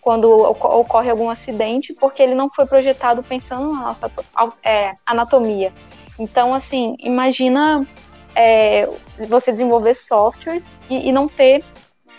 [0.09, 4.11] quando ocorre algum acidente, porque ele não foi projetado pensando na nossa
[4.65, 5.71] é, anatomia.
[6.19, 7.87] Então, assim, imagina
[8.35, 8.89] é,
[9.29, 11.63] você desenvolver softwares e, e não ter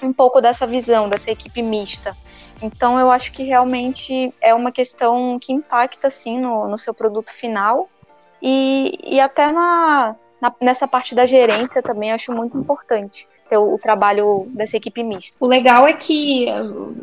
[0.03, 2.15] um pouco dessa visão, dessa equipe mista.
[2.61, 7.33] Então, eu acho que realmente é uma questão que impacta, sim, no, no seu produto
[7.33, 7.89] final
[8.39, 13.77] e, e até na, na, nessa parte da gerência também acho muito importante ter o,
[13.79, 15.35] trabalho dessa equipe mista.
[15.39, 16.45] O legal é que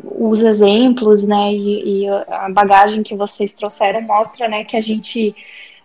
[0.03, 5.35] os exemplos, né, e, e a bagagem que vocês trouxeram mostra, né, que a gente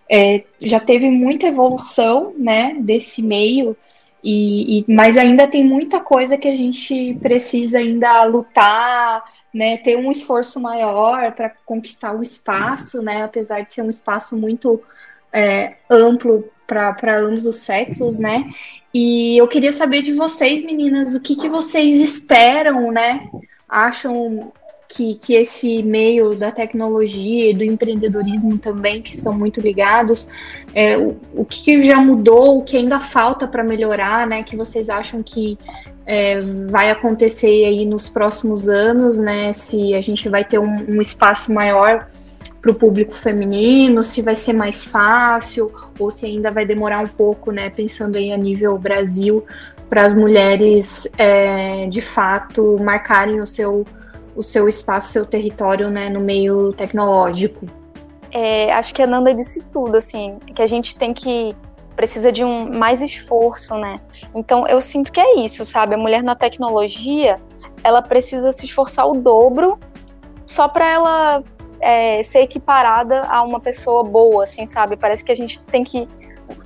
[0.09, 3.77] é, já teve muita evolução, né, desse meio.
[4.22, 9.96] E, e, mas ainda tem muita coisa que a gente precisa ainda lutar, né, ter
[9.96, 14.81] um esforço maior para conquistar o espaço, né, apesar de ser um espaço muito
[15.33, 18.51] é, amplo para ambos os sexos, né?
[18.94, 23.29] E eu queria saber de vocês, meninas, o que, que vocês esperam, né?
[23.68, 24.53] Acham
[24.88, 30.29] que, que esse meio da tecnologia e do empreendedorismo também, que estão muito ligados,
[30.75, 34.42] é, o, o que, que já mudou, o que ainda falta para melhorar, né?
[34.42, 35.59] Que vocês acham que
[36.05, 39.53] é, vai acontecer aí nos próximos anos, né?
[39.55, 42.09] Se a gente vai ter um, um espaço maior
[42.62, 47.09] para o público feminino, se vai ser mais fácil ou se ainda vai demorar um
[47.09, 47.68] pouco, né?
[47.68, 49.44] Pensando aí a nível Brasil,
[49.90, 53.85] para as mulheres é, de fato marcarem o seu,
[54.37, 57.66] o seu espaço, seu território, né, no meio tecnológico.
[58.31, 61.55] É, acho que a Nanda disse tudo, assim, que a gente tem que
[61.96, 63.96] precisa de um mais esforço, né?
[64.35, 65.94] Então eu sinto que é isso, sabe?
[65.94, 67.37] A mulher na tecnologia,
[67.85, 69.79] ela precisa se esforçar o dobro
[70.46, 71.44] só para ela
[71.83, 74.97] é, ser equiparada a uma pessoa boa, assim, sabe?
[74.97, 76.09] Parece que a gente tem que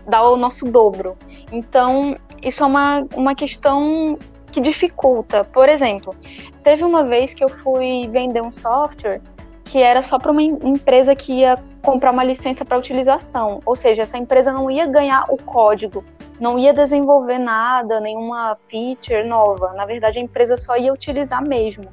[0.07, 1.17] dar o nosso dobro.
[1.51, 4.19] Então, isso é uma, uma questão
[4.53, 5.43] que dificulta.
[5.43, 6.15] Por exemplo,
[6.63, 9.21] teve uma vez que eu fui vender um software
[9.65, 14.03] que era só para uma empresa que ia comprar uma licença para utilização, ou seja,
[14.03, 16.05] essa empresa não ia ganhar o código,
[16.39, 19.73] não ia desenvolver nada, nenhuma feature nova.
[19.73, 21.89] Na verdade, a empresa só ia utilizar mesmo.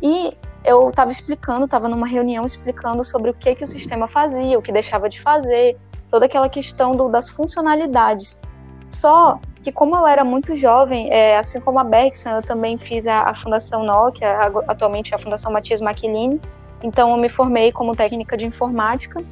[0.00, 4.58] E eu estava explicando, estava numa reunião explicando sobre o que, que o sistema fazia,
[4.58, 5.76] o que deixava de fazer,
[6.10, 8.40] toda aquela questão do, das funcionalidades.
[8.86, 13.06] Só que como eu era muito jovem, é, assim como a Bergson, eu também fiz
[13.06, 16.40] a, a Fundação Nokia, atualmente a Fundação Matias Maquilini,
[16.82, 19.22] Então eu me formei como técnica de informática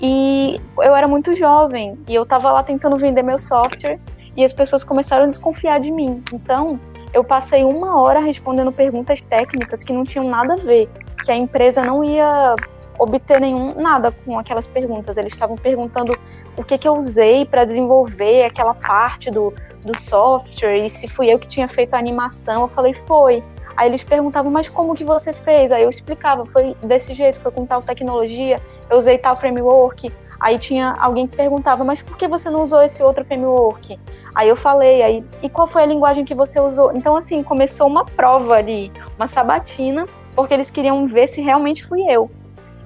[0.00, 3.98] e eu era muito jovem e eu estava lá tentando vender meu software
[4.36, 6.22] e as pessoas começaram a desconfiar de mim.
[6.32, 6.80] Então
[7.16, 10.86] eu passei uma hora respondendo perguntas técnicas que não tinham nada a ver,
[11.24, 12.54] que a empresa não ia
[12.98, 15.16] obter nenhum nada com aquelas perguntas.
[15.16, 16.14] Eles estavam perguntando
[16.58, 21.32] o que, que eu usei para desenvolver aquela parte do, do software e se fui
[21.32, 22.62] eu que tinha feito a animação.
[22.62, 23.42] Eu falei, foi.
[23.78, 25.72] Aí eles perguntavam, mas como que você fez?
[25.72, 30.12] Aí eu explicava, foi desse jeito, foi com tal tecnologia, eu usei tal framework.
[30.38, 33.98] Aí tinha alguém que perguntava, mas por que você não usou esse outro framework?
[34.34, 36.92] Aí eu falei, aí, e qual foi a linguagem que você usou?
[36.94, 42.02] Então, assim, começou uma prova ali, uma sabatina, porque eles queriam ver se realmente fui
[42.02, 42.30] eu.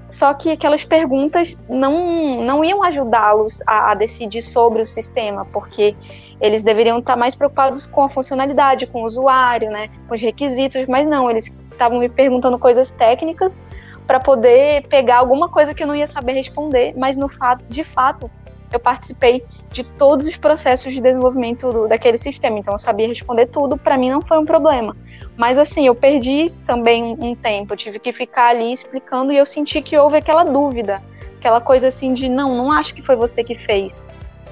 [0.09, 5.95] Só que aquelas perguntas não, não iam ajudá-los a, a, decidir sobre o sistema, porque
[6.41, 10.87] eles deveriam estar mais preocupados com a funcionalidade, com o usuário, né, com os requisitos,
[10.87, 13.63] mas não, eles estavam me perguntando coisas técnicas
[14.11, 17.85] para poder pegar alguma coisa que eu não ia saber responder, mas no fato, de
[17.85, 18.29] fato,
[18.73, 23.47] eu participei de todos os processos de desenvolvimento do, daquele sistema, então eu sabia responder
[23.47, 24.97] tudo, para mim não foi um problema.
[25.37, 29.37] Mas assim, eu perdi também um, um tempo, eu tive que ficar ali explicando e
[29.37, 31.01] eu senti que houve aquela dúvida,
[31.39, 34.09] aquela coisa assim de não, não acho que foi você que fez.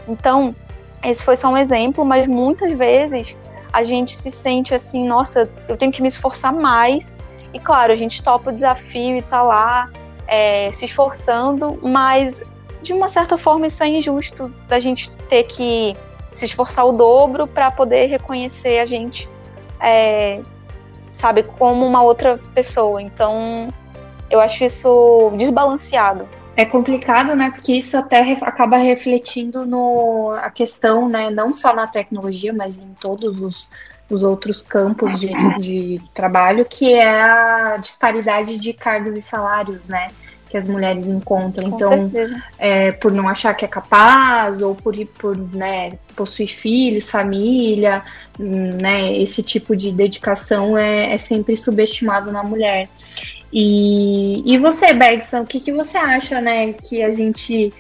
[0.06, 0.54] Então,
[1.02, 3.34] esse foi só um exemplo, mas muitas vezes
[3.72, 7.18] a gente se sente assim, nossa, eu tenho que me esforçar mais.
[7.52, 9.86] E claro, a gente topa o desafio e tá lá
[10.26, 12.42] é, se esforçando, mas
[12.82, 15.96] de uma certa forma isso é injusto da gente ter que
[16.32, 19.28] se esforçar o dobro para poder reconhecer a gente,
[19.80, 20.40] é,
[21.12, 23.02] sabe, como uma outra pessoa.
[23.02, 23.68] Então,
[24.30, 26.28] eu acho isso desbalanceado.
[26.56, 27.50] É complicado, né?
[27.50, 31.30] Porque isso até acaba refletindo no a questão, né?
[31.30, 33.70] Não só na tecnologia, mas em todos os,
[34.10, 35.28] os outros campos de,
[35.60, 40.08] de trabalho, que é a disparidade de cargos e salários, né?
[40.48, 41.68] que as mulheres encontram.
[41.68, 42.10] então,
[42.58, 48.02] é, por não achar que é capaz, ou por, por né, possuir filhos, família,
[48.38, 52.88] né, esse tipo de dedicação é, é sempre subestimado na mulher.
[53.52, 57.72] E, e você, Bergson, o que, que você acha, né, que a gente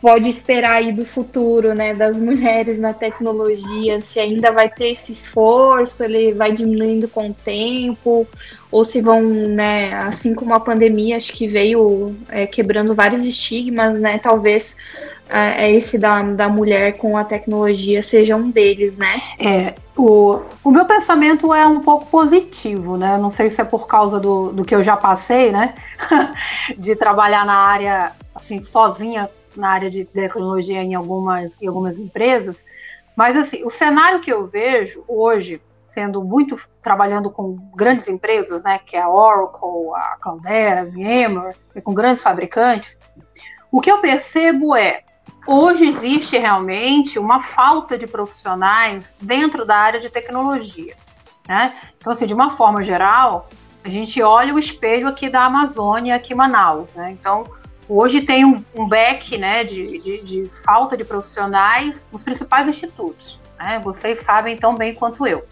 [0.00, 5.12] pode esperar aí do futuro, né, das mulheres na tecnologia, se ainda vai ter esse
[5.12, 8.26] esforço, ele vai diminuindo com o tempo,
[8.72, 13.98] ou se vão, né, assim como a pandemia, acho que veio é, quebrando vários estigmas,
[13.98, 14.74] né, talvez
[15.28, 19.20] é, é, esse da, da mulher com a tecnologia seja um deles, né?
[19.38, 23.86] É, o, o meu pensamento é um pouco positivo, né, não sei se é por
[23.86, 25.74] causa do, do que eu já passei, né,
[26.78, 32.64] de trabalhar na área, assim, sozinha na área de tecnologia em algumas, em algumas empresas,
[33.16, 38.80] mas assim, o cenário que eu vejo hoje, sendo muito trabalhando com grandes empresas, né,
[38.84, 42.98] que é a Oracle, a Cloudera, a VMware, com grandes fabricantes,
[43.70, 45.02] o que eu percebo é
[45.46, 50.94] hoje existe realmente uma falta de profissionais dentro da área de tecnologia.
[51.48, 51.74] Né?
[51.98, 53.48] Então, assim, de uma forma geral,
[53.84, 56.94] a gente olha o espelho aqui da Amazônia, aqui em Manaus.
[56.94, 57.08] Né?
[57.10, 57.44] Então,
[57.92, 63.40] Hoje tem um, um back né, de, de, de, falta de profissionais nos principais institutos.
[63.58, 63.80] Né?
[63.82, 65.44] Vocês sabem tão bem quanto eu.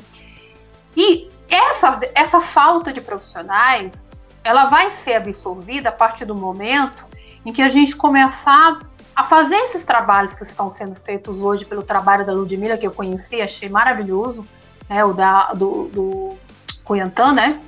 [0.96, 4.08] E essa, essa falta de profissionais
[4.44, 7.04] ela vai ser absorvida a partir do momento
[7.44, 8.78] em que a gente começar
[9.16, 12.92] a fazer esses trabalhos que estão sendo feitos hoje pelo trabalho da Ludmilla, que eu
[12.92, 14.46] conheci, achei maravilhoso,
[14.88, 16.38] né, o da, do, do
[16.84, 17.58] Cuyantã, né?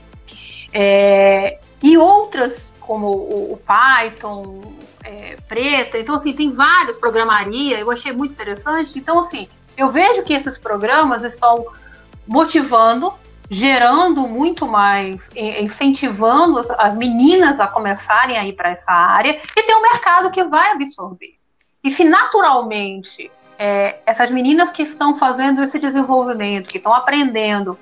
[0.73, 4.61] É, e outras como o, o Python,
[5.05, 5.97] é, Preta.
[5.97, 8.99] Então, assim, tem vários programaria, eu achei muito interessante.
[8.99, 11.67] Então, assim, eu vejo que esses programas estão
[12.27, 13.15] motivando,
[13.49, 19.63] gerando muito mais, incentivando as, as meninas a começarem a ir para essa área, e
[19.63, 21.37] tem um mercado que vai absorver.
[21.85, 27.79] E se naturalmente é, essas meninas que estão fazendo esse desenvolvimento, que estão aprendendo,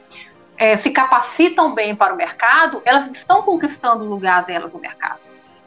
[0.58, 5.20] é, se capacitam bem para o mercado, elas estão conquistando o lugar delas no mercado.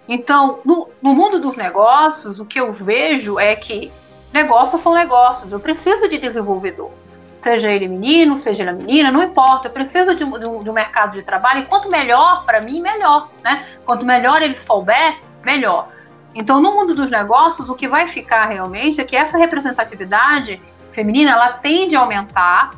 [0.07, 3.89] Então, no, no mundo dos negócios, o que eu vejo é que
[4.33, 5.53] negócios são negócios.
[5.53, 6.91] Eu preciso de desenvolvedor.
[7.37, 9.67] Seja ele menino, seja ele menina, não importa.
[9.67, 11.61] Eu preciso de, de, de um mercado de trabalho.
[11.61, 13.29] E quanto melhor para mim, melhor.
[13.41, 13.65] Né?
[13.85, 15.87] Quanto melhor ele souber, melhor.
[16.35, 21.31] Então, no mundo dos negócios, o que vai ficar realmente é que essa representatividade feminina
[21.31, 22.71] ela tende a aumentar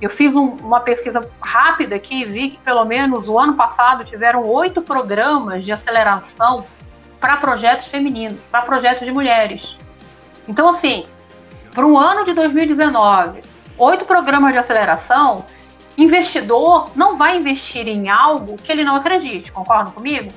[0.00, 4.04] eu fiz um, uma pesquisa rápida aqui e vi que pelo menos o ano passado
[4.04, 6.64] tiveram oito programas de aceleração
[7.20, 9.76] para projetos femininos, para projetos de mulheres.
[10.48, 11.06] Então, assim,
[11.74, 13.42] para um ano de 2019,
[13.76, 15.44] oito programas de aceleração,
[15.98, 20.32] investidor não vai investir em algo que ele não acredite, concordam comigo?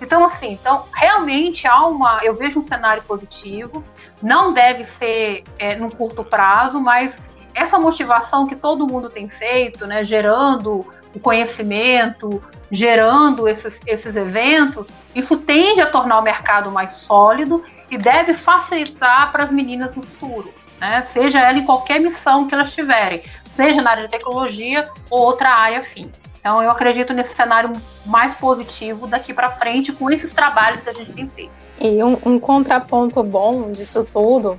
[0.00, 2.20] Então, assim, então realmente há uma.
[2.22, 3.82] Eu vejo um cenário positivo,
[4.22, 7.16] não deve ser é, num curto prazo, mas
[7.56, 14.88] essa motivação que todo mundo tem feito, né, gerando o conhecimento, gerando esses, esses eventos,
[15.14, 20.02] isso tende a tornar o mercado mais sólido e deve facilitar para as meninas no
[20.02, 21.02] futuro, né?
[21.06, 25.48] seja ela em qualquer missão que elas tiverem, seja na área de tecnologia ou outra
[25.48, 26.12] área afim.
[26.38, 27.72] Então eu acredito nesse cenário
[28.04, 31.50] mais positivo daqui para frente com esses trabalhos que a gente tem feito.
[31.80, 34.58] E um, um contraponto bom disso tudo,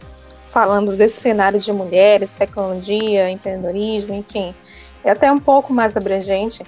[0.58, 4.56] falando desse cenário de mulheres, tecnologia, empreendedorismo, enfim,
[5.04, 6.64] é até um pouco mais abrangente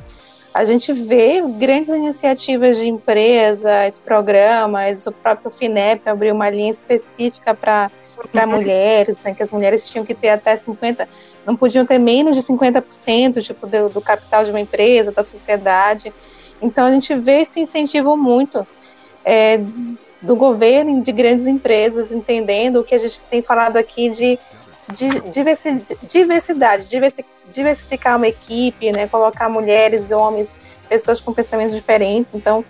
[0.54, 7.54] a gente vê grandes iniciativas de empresas, programas, o próprio FINEP abriu uma linha específica
[7.54, 7.92] para
[8.34, 8.48] uhum.
[8.48, 11.08] mulheres, né, que as mulheres tinham que ter até 50%,
[11.46, 16.12] não podiam ter menos de 50% tipo, do, do capital de uma empresa, da sociedade.
[16.62, 18.68] Então a gente vê esse incentivo muito
[19.24, 19.62] é,
[20.22, 24.40] do governo e de grandes empresas, entendendo o que a gente tem falado aqui de
[26.10, 26.86] diversidade,
[27.50, 30.54] diversificar uma equipe, né, colocar mulheres, homens,
[30.88, 32.34] pessoas com pensamentos diferentes.
[32.34, 32.66] Então,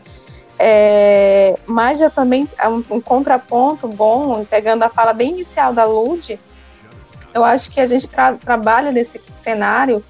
[0.58, 6.38] é, mas já também um, um contraponto bom, pegando a fala bem inicial da Lud,
[7.34, 10.04] eu acho que a gente tra trabalha nesse cenário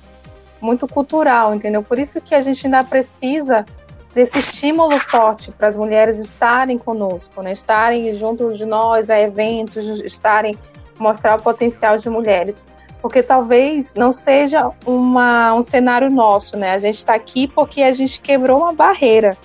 [0.59, 1.83] muito cultural, entendeu?
[1.83, 3.65] Por isso que a gente ainda precisa
[4.13, 7.51] desse estímulo forte para as mulheres estarem conosco, né?
[7.51, 10.57] estarem junto de nós a eventos, estarem
[10.99, 12.65] mostrar o potencial de mulheres.
[13.01, 16.73] Porque talvez não seja uma, um cenário nosso, né?
[16.73, 19.37] A gente está aqui porque a gente quebrou uma barreira.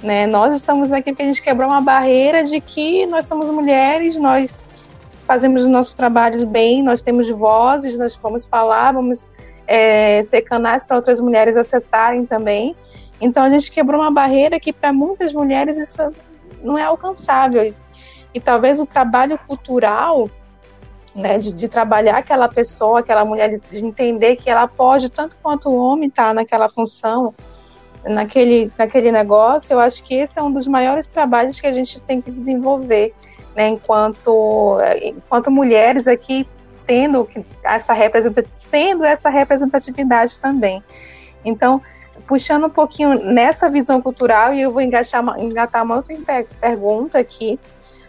[0.00, 0.26] Né?
[0.28, 4.64] Nós estamos aqui porque a gente quebrou uma barreira de que nós somos mulheres, nós
[5.26, 9.28] fazemos os nossos trabalhos bem, nós temos vozes, nós vamos falar, vamos
[9.66, 12.76] é, ser canais para outras mulheres acessarem também.
[13.22, 16.10] Então a gente quebrou uma barreira que para muitas mulheres isso
[16.60, 17.72] não é alcançável.
[18.34, 20.28] E talvez o trabalho cultural
[21.14, 25.36] né, de, de, trabalhar aquela pessoa, aquela mulher, de, de, entender que ela pode, tanto
[25.40, 27.32] quanto o homem estar tá naquela função,
[28.02, 32.00] naquele, naquele negócio, eu acho que esse é um dos maiores trabalhos que a gente
[32.00, 33.14] tem que desenvolver,
[33.54, 36.48] né, enquanto, enquanto mulheres aqui
[36.86, 37.28] tendo
[37.62, 40.82] essa representatividade, sendo essa representatividade também.
[41.44, 41.80] Então,
[42.32, 46.16] puxando um pouquinho nessa visão cultural, e eu vou engatar uma, engatar uma outra
[46.58, 47.60] pergunta aqui,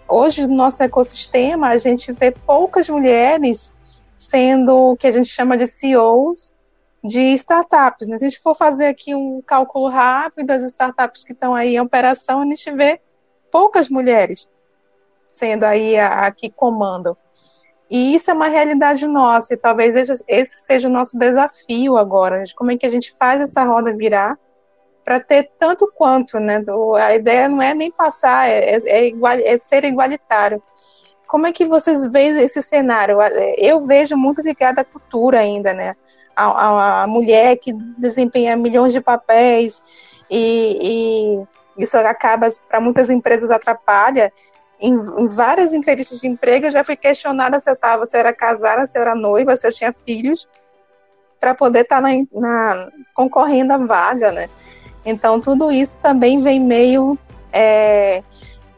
[0.07, 3.73] Hoje, no nosso ecossistema, a gente vê poucas mulheres
[4.13, 6.53] sendo o que a gente chama de CEOs
[7.03, 8.07] de startups.
[8.07, 8.17] Né?
[8.19, 11.79] Se a gente for fazer aqui um cálculo rápido das startups que estão aí em
[11.79, 13.01] operação, a gente vê
[13.51, 14.47] poucas mulheres
[15.31, 17.17] sendo aí a, a que comandam.
[17.93, 22.43] E isso é uma realidade nossa, e talvez esse, esse seja o nosso desafio agora,
[22.55, 24.35] como é que a gente faz essa roda virar
[25.05, 26.59] para ter tanto quanto, né?
[26.99, 30.59] A ideia não é nem passar, é, é, igual, é ser igualitário.
[31.27, 33.17] Como é que vocês veem esse cenário?
[33.59, 35.95] Eu vejo muito ligado à cultura ainda, né?
[36.35, 39.83] A, a, a mulher que desempenha milhões de papéis
[40.31, 41.45] e,
[41.77, 44.33] e isso acaba para muitas empresas atrapalha.
[44.79, 48.19] Em, em, várias entrevistas de emprego eu já fui questionada se eu estava, se eu
[48.19, 50.47] era casada, se eu era noiva, se eu tinha filhos,
[51.39, 54.49] para poder estar tá na, na, concorrendo à vaga, né?
[55.05, 57.17] Então, tudo isso também vem meio
[57.51, 58.23] é,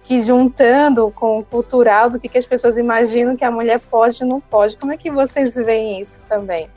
[0.04, 4.24] que juntando com o cultural do que, que as pessoas imaginam que a mulher pode
[4.24, 4.78] e não pode.
[4.78, 6.70] Como é que vocês veem isso também?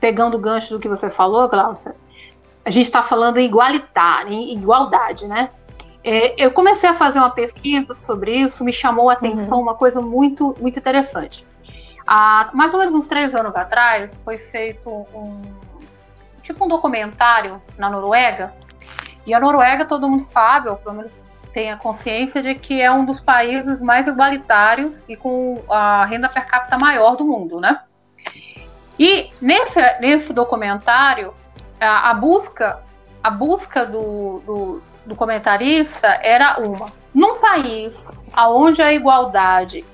[0.00, 1.94] Pegando o gancho do que você falou, Glaucia,
[2.64, 5.50] a gente está falando em igualitário, em igualdade, né?
[6.04, 9.64] É, eu comecei a fazer uma pesquisa sobre isso, me chamou a atenção uhum.
[9.64, 11.46] uma coisa muito, muito interessante.
[12.06, 15.40] Há mais ou menos uns três anos atrás, foi feito um
[16.42, 18.52] tipo um documentário na Noruega
[19.24, 21.12] e a Noruega, todo mundo sabe, ou pelo menos
[21.52, 26.28] tem a consciência de que é um dos países mais igualitários e com a renda
[26.28, 27.80] per capita maior do mundo, né?
[28.98, 31.34] E nesse, nesse documentário,
[31.80, 32.82] a, a busca,
[33.22, 36.90] a busca do, do, do, comentarista era uma.
[37.14, 39.84] Num país onde a igualdade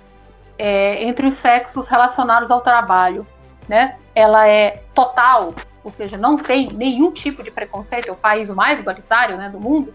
[0.58, 3.26] é, entre os sexos relacionados ao trabalho,
[3.68, 5.54] né, ela é total,
[5.84, 9.60] ou seja, não tem nenhum tipo de preconceito, é o país mais igualitário né, do
[9.60, 9.94] mundo,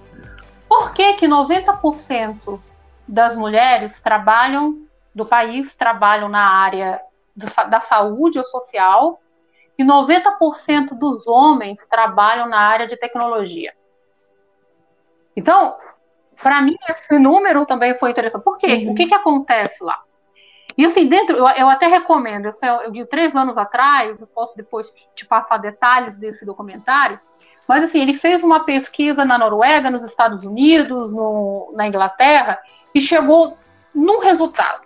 [0.68, 2.60] por que, que 90%
[3.08, 4.84] das mulheres trabalham
[5.14, 7.00] do país trabalham na área
[7.36, 9.20] da saúde ou social
[9.78, 13.74] e 90% dos homens trabalham na área de tecnologia.
[15.36, 15.78] Então,
[16.42, 18.44] para mim, esse número também foi interessante.
[18.44, 18.86] Por quê?
[18.86, 18.92] Uhum.
[18.92, 20.00] O que, que acontece lá?
[20.78, 24.58] E assim, dentro, eu, eu até recomendo, eu, eu de três anos atrás, eu posso
[24.58, 27.20] depois te passar detalhes desse documentário,
[27.68, 32.60] Mas assim, ele fez uma pesquisa na Noruega, nos Estados Unidos, no, na Inglaterra,
[32.94, 33.58] e chegou
[33.94, 34.82] num resultado.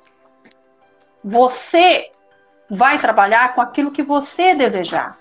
[1.24, 2.12] Você
[2.70, 5.18] vai trabalhar com aquilo que você desejar.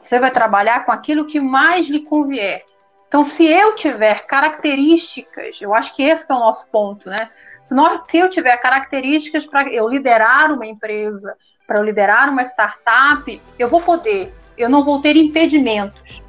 [0.00, 2.64] Você vai trabalhar com aquilo que mais lhe convier.
[3.08, 7.30] Então, se eu tiver características, eu acho que esse é o nosso ponto, né?
[7.62, 11.36] Se, nós, se eu tiver características para eu liderar uma empresa,
[11.66, 16.22] para eu liderar uma startup, eu vou poder, eu não vou ter impedimentos.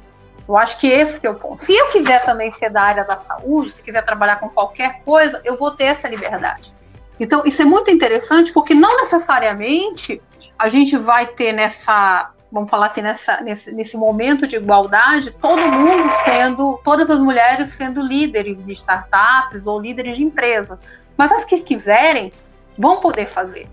[0.48, 1.60] Eu acho que esse que é o ponto.
[1.60, 5.40] Se eu quiser também ser da área da saúde, se quiser trabalhar com qualquer coisa,
[5.44, 6.72] eu vou ter essa liberdade.
[7.20, 10.22] Então, isso é muito interessante porque não necessariamente
[10.58, 15.60] a gente vai ter nessa, vamos falar assim, nessa, nesse, nesse momento de igualdade, todo
[15.70, 20.78] mundo sendo, todas as mulheres sendo líderes de startups ou líderes de empresas.
[21.16, 22.32] Mas as que quiserem
[22.76, 23.68] vão poder fazer.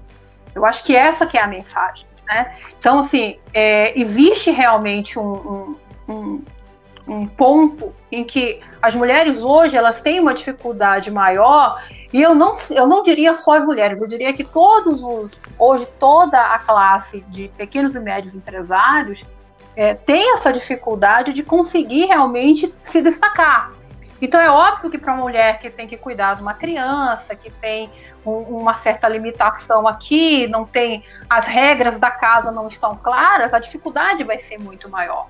[0.53, 2.05] Eu acho que essa que é a mensagem.
[2.27, 2.55] Né?
[2.77, 6.43] Então, assim, é, existe realmente um, um, um
[7.07, 11.81] um ponto em que as mulheres hoje elas têm uma dificuldade maior
[12.11, 15.87] e eu não, eu não diria só as mulheres, eu diria que todos os hoje
[15.99, 19.23] toda a classe de pequenos e médios empresários
[19.75, 23.71] é, tem essa dificuldade de conseguir realmente se destacar.
[24.21, 27.51] Então é óbvio que para uma mulher que tem que cuidar de uma criança, que
[27.51, 27.91] tem
[28.25, 33.59] um, uma certa limitação aqui, não tem as regras da casa não estão claras, a
[33.59, 35.27] dificuldade vai ser muito maior.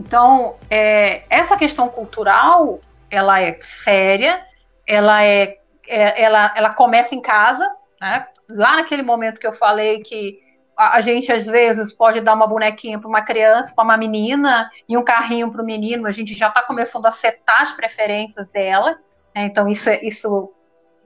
[0.00, 2.80] Então, é, essa questão cultural,
[3.10, 4.42] ela é séria,
[4.86, 7.70] ela é, é, ela, ela começa em casa,
[8.00, 8.26] né?
[8.48, 10.40] Lá naquele momento que eu falei que
[10.74, 14.70] a, a gente às vezes pode dar uma bonequinha para uma criança, para uma menina
[14.88, 18.48] e um carrinho para o menino, a gente já está começando a setar as preferências
[18.48, 18.98] dela.
[19.34, 19.44] Né?
[19.44, 20.50] Então isso é, isso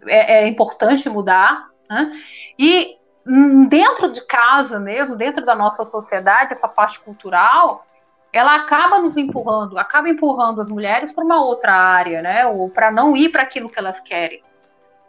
[0.06, 1.68] é, é importante mudar.
[1.90, 2.12] Né?
[2.56, 7.84] E hum, dentro de casa mesmo, dentro da nossa sociedade, essa parte cultural,
[8.34, 12.44] ela acaba nos empurrando, acaba empurrando as mulheres para uma outra área, né?
[12.46, 14.42] Ou para não ir para aquilo que elas querem.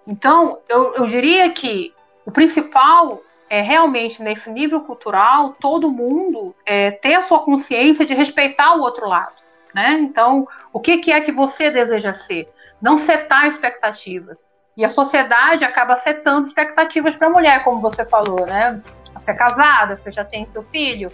[0.05, 1.91] Então, eu, eu diria que
[2.23, 3.19] o principal
[3.49, 8.82] é realmente nesse nível cultural todo mundo é, ter a sua consciência de respeitar o
[8.82, 9.34] outro lado,
[9.73, 9.93] né?
[9.93, 12.47] Então, o que, que é que você deseja ser?
[12.80, 14.47] Não setar expectativas.
[14.78, 18.80] E a sociedade acaba setando expectativas para a mulher, como você falou, né?
[19.15, 21.11] Você é casada, você já tem seu filho,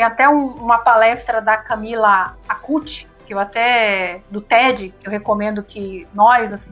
[0.00, 5.10] tem até um, uma palestra da Camila Acuti, que eu até, do TED, que eu
[5.10, 6.70] recomendo que nós assim,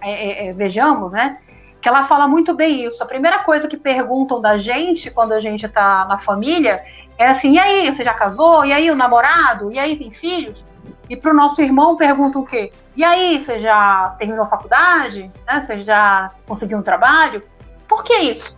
[0.00, 1.38] é, é, é, vejamos, né?
[1.82, 3.02] Que ela fala muito bem isso.
[3.02, 6.84] A primeira coisa que perguntam da gente quando a gente tá na família
[7.18, 8.64] é assim: e aí, você já casou?
[8.64, 9.72] E aí, o namorado?
[9.72, 10.64] E aí, tem filhos?
[11.08, 12.70] E para o nosso irmão perguntam o quê?
[12.94, 15.28] E aí, você já terminou a faculdade?
[15.44, 15.60] Né?
[15.60, 17.42] Você já conseguiu um trabalho?
[17.88, 18.56] Por que isso?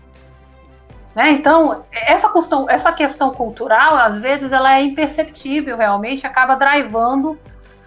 [1.14, 1.32] Né?
[1.32, 7.38] Então, essa questão, essa questão cultural, às vezes, ela é imperceptível, realmente, acaba drivando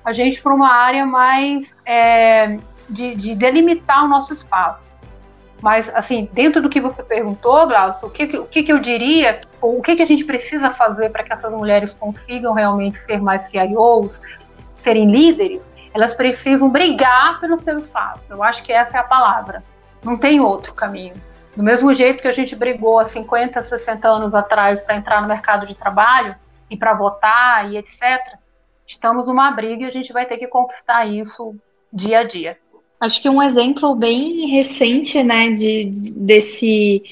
[0.03, 2.57] a gente para uma área mais é,
[2.87, 4.87] de, de, delimitar o nosso espaço.
[5.61, 9.41] Mas, assim, dentro do que você perguntou, Glaucio, o que, o que, que eu diria,
[9.59, 13.45] o que, que a gente precisa fazer para que essas mulheres consigam realmente ser mais
[13.45, 14.21] CIOs,
[14.77, 18.31] serem líderes, elas precisam brigar pelo seu espaço.
[18.31, 19.63] Eu acho que essa é a palavra.
[20.03, 21.15] Não tem outro caminho.
[21.55, 25.27] Do mesmo jeito que a gente brigou há 50, 60 anos atrás para entrar no
[25.27, 26.35] mercado de trabalho
[26.69, 28.37] e para votar e etc.,
[28.85, 31.55] estamos numa briga e a gente vai ter que conquistar isso
[31.91, 32.57] dia a dia.
[32.99, 37.03] Acho que um exemplo bem recente, né, de, desse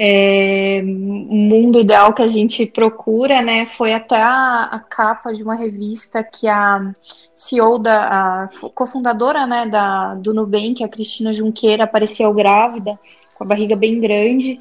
[0.00, 5.56] é, mundo ideal que a gente procura, né, foi até a, a capa de uma
[5.56, 6.94] revista que a
[7.34, 12.96] CEO da, a cofundadora, né, da, do Nubank, a Cristina Junqueira, apareceu grávida
[13.34, 14.60] com a barriga bem grande.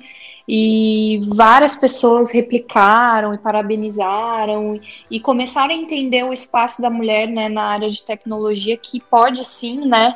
[0.49, 4.79] E várias pessoas replicaram e parabenizaram
[5.11, 9.43] e começaram a entender o espaço da mulher né, na área de tecnologia, que pode
[9.43, 10.15] sim né,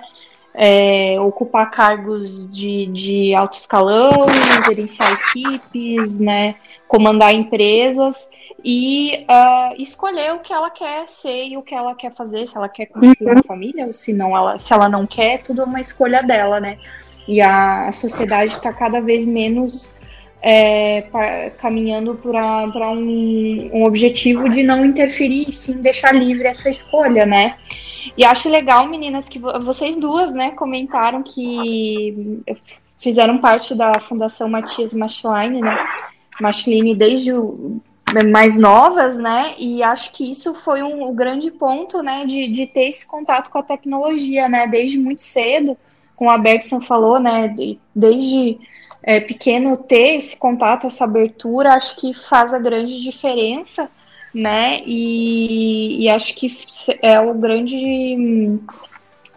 [0.54, 4.26] é, ocupar cargos de, de alto escalão,
[4.66, 6.56] gerenciar equipes, né,
[6.88, 8.30] comandar empresas
[8.64, 12.56] e uh, escolher o que ela quer ser e o que ela quer fazer, se
[12.56, 15.66] ela quer construir uma família ou se não ela, se ela não quer, tudo é
[15.66, 16.78] uma escolha dela, né?
[17.28, 19.92] E a, a sociedade está cada vez menos
[20.42, 27.26] é, caminhando para um, um objetivo de não interferir e sim deixar livre essa escolha,
[27.26, 27.56] né?
[28.18, 32.44] E acho legal, meninas, que vocês duas, né, comentaram que
[32.98, 35.76] fizeram parte da Fundação Matias Machline, né?
[36.40, 37.82] Machline desde o,
[38.32, 39.56] mais novas, né?
[39.58, 43.50] E acho que isso foi um, um grande ponto, né, de, de ter esse contato
[43.50, 44.68] com a tecnologia, né?
[44.68, 45.78] Desde muito cedo
[46.22, 47.56] como a Bergson falou, né,
[47.96, 48.60] desde
[49.04, 53.90] é, pequeno ter esse contato, essa abertura, acho que faz a grande diferença
[54.34, 54.82] né?
[54.86, 56.48] E, e acho que
[57.02, 58.60] é o grande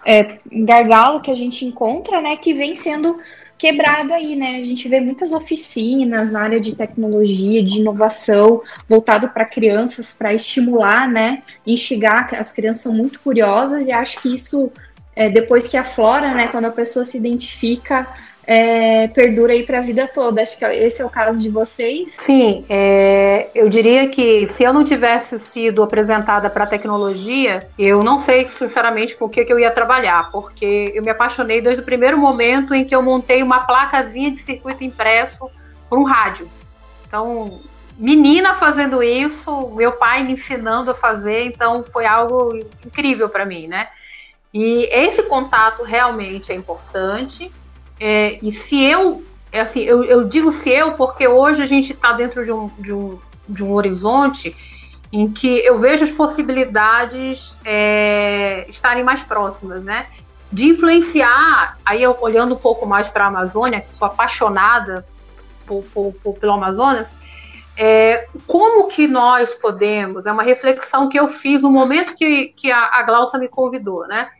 [0.07, 2.36] é, gargalo que a gente encontra, né?
[2.36, 3.16] Que vem sendo
[3.57, 4.57] quebrado aí, né?
[4.57, 10.34] A gente vê muitas oficinas na área de tecnologia, de inovação, voltado para crianças, para
[10.34, 11.42] estimular, né?
[11.66, 14.70] Instigar, as crianças são muito curiosas e acho que isso,
[15.16, 16.49] é, depois que aflora, né?
[16.49, 18.07] Quando a pessoa se identifica,
[18.47, 20.42] é, perdura aí para a vida toda.
[20.42, 22.14] Acho que esse é o caso de vocês.
[22.18, 28.03] Sim, é, eu diria que se eu não tivesse sido apresentada para a tecnologia, eu
[28.03, 31.84] não sei sinceramente o que, que eu ia trabalhar, porque eu me apaixonei desde o
[31.84, 35.51] primeiro momento em que eu montei uma placazinha de circuito impresso
[35.88, 36.49] por um rádio.
[37.07, 37.61] Então,
[37.97, 43.66] menina fazendo isso, meu pai me ensinando a fazer, então foi algo incrível para mim,
[43.66, 43.88] né?
[44.53, 47.51] E esse contato realmente é importante.
[47.99, 49.22] É, e se eu,
[49.53, 52.68] é assim, eu, eu, digo se eu, porque hoje a gente está dentro de um,
[52.78, 53.18] de, um,
[53.49, 54.57] de um horizonte
[55.12, 60.07] em que eu vejo as possibilidades é, estarem mais próximas, né?
[60.51, 65.07] De influenciar, aí eu olhando um pouco mais para a Amazônia, que sou apaixonada
[65.66, 67.09] por, por, por, pelo Amazonas,
[67.76, 72.70] é, como que nós podemos, é uma reflexão que eu fiz no momento que, que
[72.70, 74.30] a, a Glaucia me convidou, né?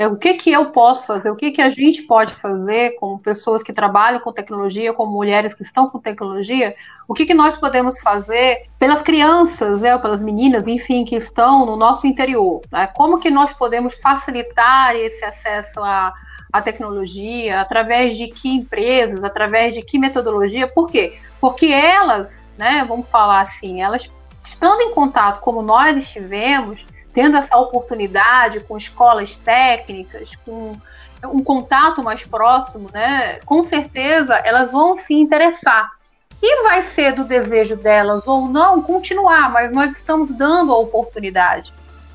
[0.00, 3.18] É, o que, que eu posso fazer, o que, que a gente pode fazer como
[3.18, 6.74] pessoas que trabalham com tecnologia, como mulheres que estão com tecnologia,
[7.06, 11.76] o que, que nós podemos fazer pelas crianças, né, pelas meninas, enfim, que estão no
[11.76, 12.62] nosso interior.
[12.72, 12.86] Né?
[12.86, 16.14] Como que nós podemos facilitar esse acesso à,
[16.50, 21.18] à tecnologia, através de que empresas, através de que metodologia, por quê?
[21.38, 24.10] Porque elas, né, vamos falar assim, elas
[24.48, 26.86] estando em contato como nós estivemos,
[27.20, 30.74] tendo essa oportunidade com escolas técnicas, com
[31.26, 35.90] um contato mais próximo, né, com certeza elas vão se interessar.
[36.42, 41.74] E vai ser do desejo delas ou não continuar, mas nós estamos dando a oportunidade.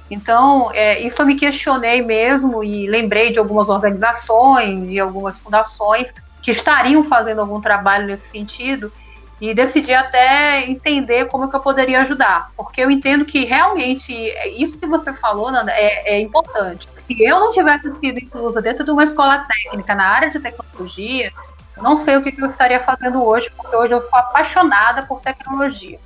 [0.10, 6.12] Então, é, isso eu me questionei mesmo e lembrei de algumas organizações e algumas fundações
[6.42, 8.92] que estariam fazendo algum trabalho nesse sentido
[9.40, 14.14] e decidi até entender como que eu poderia ajudar, porque eu entendo que realmente
[14.56, 16.88] isso que você falou, Nanda, é, é importante.
[17.06, 21.32] Se eu não tivesse sido inclusa dentro de uma escola técnica na área de tecnologia,
[21.78, 25.20] não sei o que, que eu estaria fazendo hoje, porque hoje eu sou apaixonada por
[25.22, 26.00] tecnologia.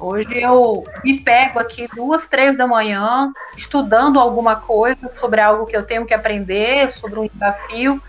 [0.00, 5.76] Hoje eu me pego aqui duas, três da manhã, estudando alguma coisa sobre algo que
[5.76, 8.02] eu tenho que aprender, sobre um desafio,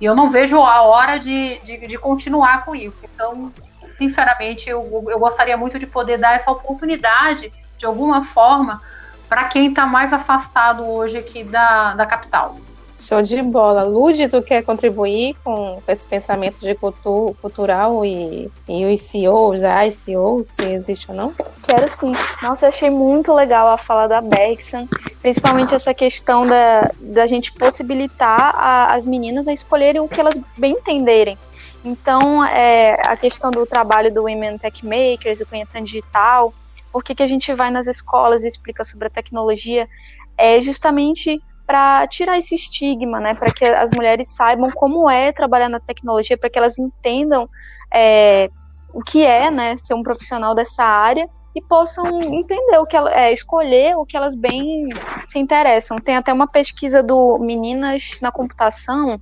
[0.00, 3.02] e eu não vejo a hora de, de, de continuar com isso.
[3.04, 3.50] Então,
[3.98, 8.80] sinceramente, eu, eu gostaria muito de poder dar essa oportunidade, de alguma forma,
[9.28, 12.56] para quem está mais afastado hoje aqui da, da capital.
[12.96, 13.84] Show de bola.
[13.84, 19.94] Lud, tu quer contribuir com esse pensamento de cultu cultural e, e os CEOs, as
[19.94, 21.32] CEOs, se existe ou não?
[21.62, 22.12] Quero sim.
[22.42, 24.88] Nossa, eu achei muito legal a fala da Bexan,
[25.22, 30.34] principalmente essa questão da, da gente possibilitar a, as meninas a escolherem o que elas
[30.56, 31.38] bem entenderem.
[31.84, 36.52] Então, é, a questão do trabalho do Women Tech Makers, do Conhecimento Digital,
[36.92, 39.88] por que, que a gente vai nas escolas e explica sobre a tecnologia,
[40.36, 45.68] é justamente para tirar esse estigma, né, para que as mulheres saibam como é trabalhar
[45.68, 47.48] na tecnologia, para que elas entendam
[47.92, 48.50] é,
[48.92, 53.12] o que é, né, ser um profissional dessa área e possam entender o que ela,
[53.12, 54.88] é, escolher o que elas bem
[55.28, 55.98] se interessam.
[55.98, 59.20] Tem até uma pesquisa do Meninas na Computação,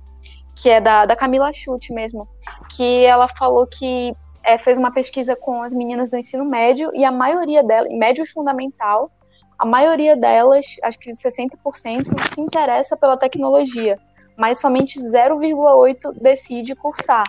[0.57, 2.27] que é da, da Camila Chute mesmo,
[2.69, 7.05] que ela falou que é, fez uma pesquisa com as meninas do ensino médio e
[7.05, 9.11] a maioria delas, médio e fundamental,
[9.57, 13.99] a maioria delas, acho que 60%, se interessa pela tecnologia,
[14.35, 17.25] mas somente 0,8% decide cursar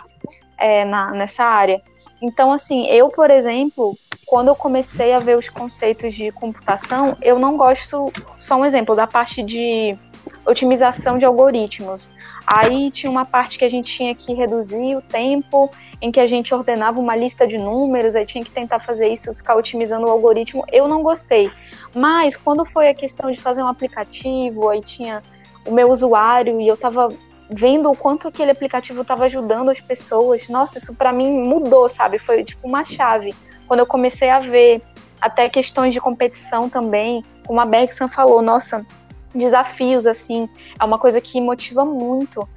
[0.57, 1.81] é, na, nessa área.
[2.21, 7.39] Então, assim, eu, por exemplo, quando eu comecei a ver os conceitos de computação, eu
[7.39, 9.97] não gosto, só um exemplo, da parte de
[10.45, 12.11] otimização de algoritmos.
[12.45, 15.69] Aí tinha uma parte que a gente tinha que reduzir o tempo
[16.01, 19.33] em que a gente ordenava uma lista de números, aí tinha que tentar fazer isso,
[19.35, 20.63] ficar otimizando o algoritmo.
[20.71, 21.51] Eu não gostei.
[21.93, 25.21] Mas quando foi a questão de fazer um aplicativo, aí tinha
[25.65, 27.09] o meu usuário e eu estava
[27.49, 30.47] vendo o quanto aquele aplicativo estava ajudando as pessoas.
[30.47, 32.19] Nossa, isso para mim mudou, sabe?
[32.19, 33.35] Foi tipo uma chave.
[33.67, 34.81] Quando eu comecei a ver
[35.19, 38.85] até questões de competição também, como a Bergson falou, nossa,
[39.33, 40.49] desafios, assim,
[40.79, 42.47] é uma coisa que motiva muito.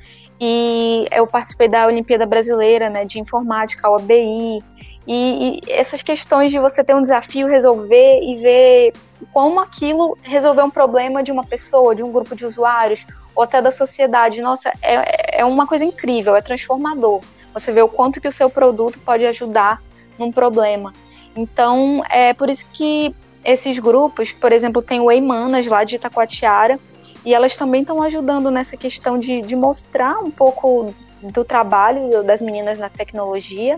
[0.40, 4.60] E eu participei da Olimpíada Brasileira, né, de Informática, a OBI,
[5.06, 8.92] e, e, essas questões de você ter um desafio, resolver e ver
[9.32, 13.04] como aquilo resolveu um problema de uma pessoa, de um grupo de usuários,
[13.34, 14.40] ou até da sociedade.
[14.40, 17.20] Nossa, é, é uma coisa incrível, é transformador.
[17.52, 19.82] Você vê o quanto que o seu produto pode ajudar
[20.18, 20.92] num problema.
[21.36, 23.14] Então, é por isso que
[23.44, 26.78] esses grupos, por exemplo, tem o Eimanas lá de Itacoatiara,
[27.24, 32.40] e elas também estão ajudando nessa questão de, de mostrar um pouco do trabalho das
[32.40, 33.76] meninas na tecnologia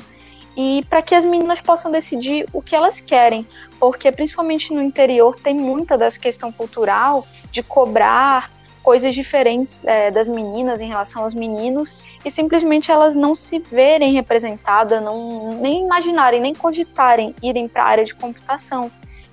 [0.56, 3.46] e para que as meninas possam decidir o que elas querem,
[3.78, 8.50] porque principalmente no interior tem muita dessa questão cultural de cobrar
[8.82, 14.12] coisas diferentes é, das meninas em relação aos meninos e simplesmente elas não se verem
[14.12, 18.90] representadas, não nem imaginarem, nem cogitarem irem para a área de computação.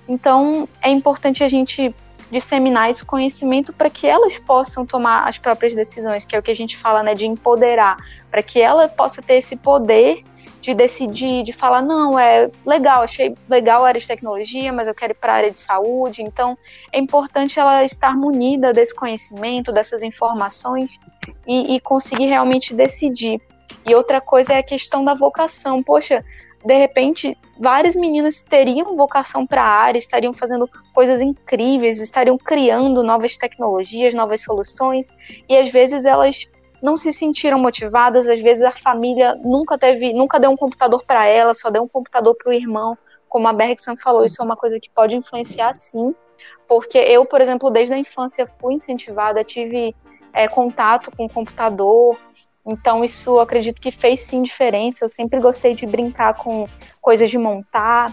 [0.08, 1.94] Então é importante a gente
[2.30, 6.50] disseminar esse conhecimento para que elas possam tomar as próprias decisões, que é o que
[6.50, 7.96] a gente fala, né, de empoderar,
[8.30, 10.24] para que ela possa ter esse poder
[10.62, 14.94] de decidir, de falar, não, é legal, achei legal a área de tecnologia, mas eu
[14.94, 16.22] quero ir para a área de saúde.
[16.22, 16.56] Então,
[16.92, 20.88] é importante ela estar munida desse conhecimento, dessas informações
[21.46, 23.40] e, e conseguir realmente decidir.
[23.84, 25.82] E outra coisa é a questão da vocação.
[25.82, 26.24] Poxa,
[26.64, 33.02] de repente, várias meninas teriam vocação para a área, estariam fazendo coisas incríveis, estariam criando
[33.02, 35.08] novas tecnologias, novas soluções,
[35.48, 36.46] e às vezes elas
[36.82, 41.26] não se sentiram motivadas, às vezes a família nunca teve, nunca deu um computador para
[41.26, 42.96] ela, só deu um computador para o irmão,
[43.28, 46.14] como a Bergson falou, isso é uma coisa que pode influenciar sim,
[46.68, 49.94] porque eu, por exemplo, desde a infância fui incentivada, tive
[50.32, 52.18] é, contato com computador,
[52.66, 55.04] então isso acredito que fez sim diferença.
[55.04, 56.66] Eu sempre gostei de brincar com
[57.00, 58.12] coisas de montar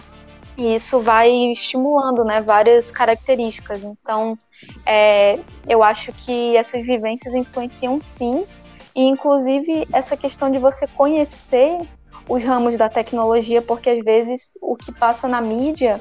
[0.56, 3.82] e isso vai estimulando, né, várias características.
[3.82, 4.36] Então,
[4.84, 8.44] é, eu acho que essas vivências influenciam sim
[8.94, 11.80] e inclusive essa questão de você conhecer
[12.28, 16.00] os ramos da tecnologia, porque às vezes o que passa na mídia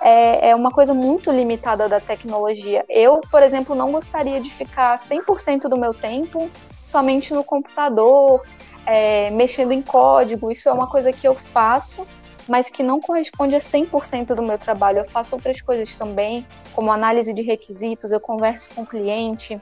[0.00, 2.84] é, é uma coisa muito limitada da tecnologia.
[2.88, 6.50] Eu, por exemplo, não gostaria de ficar 100% do meu tempo
[6.88, 8.42] somente no computador,
[8.86, 10.50] é, mexendo em código.
[10.50, 12.06] Isso é uma coisa que eu faço,
[12.48, 15.00] mas que não corresponde a 100% do meu trabalho.
[15.00, 19.60] Eu faço outras coisas também, como análise de requisitos, eu converso com o cliente.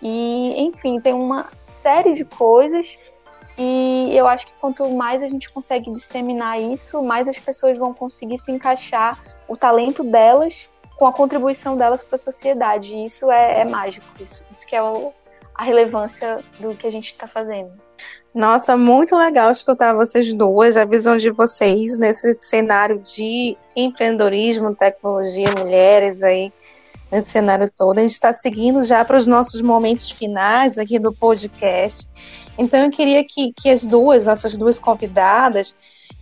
[0.00, 2.96] E, enfim, tem uma série de coisas
[3.58, 7.92] e eu acho que quanto mais a gente consegue disseminar isso, mais as pessoas vão
[7.92, 12.94] conseguir se encaixar o talento delas com a contribuição delas para a sociedade.
[12.94, 15.12] E isso é, é mágico, isso, isso que é o,
[15.60, 17.70] a relevância do que a gente está fazendo.
[18.34, 25.50] Nossa, muito legal escutar vocês duas, a visão de vocês nesse cenário de empreendedorismo, tecnologia,
[25.50, 26.50] mulheres aí,
[27.12, 27.98] nesse cenário todo.
[27.98, 32.08] A gente está seguindo já para os nossos momentos finais aqui do podcast.
[32.56, 35.74] Então eu queria que, que as duas, nossas duas convidadas,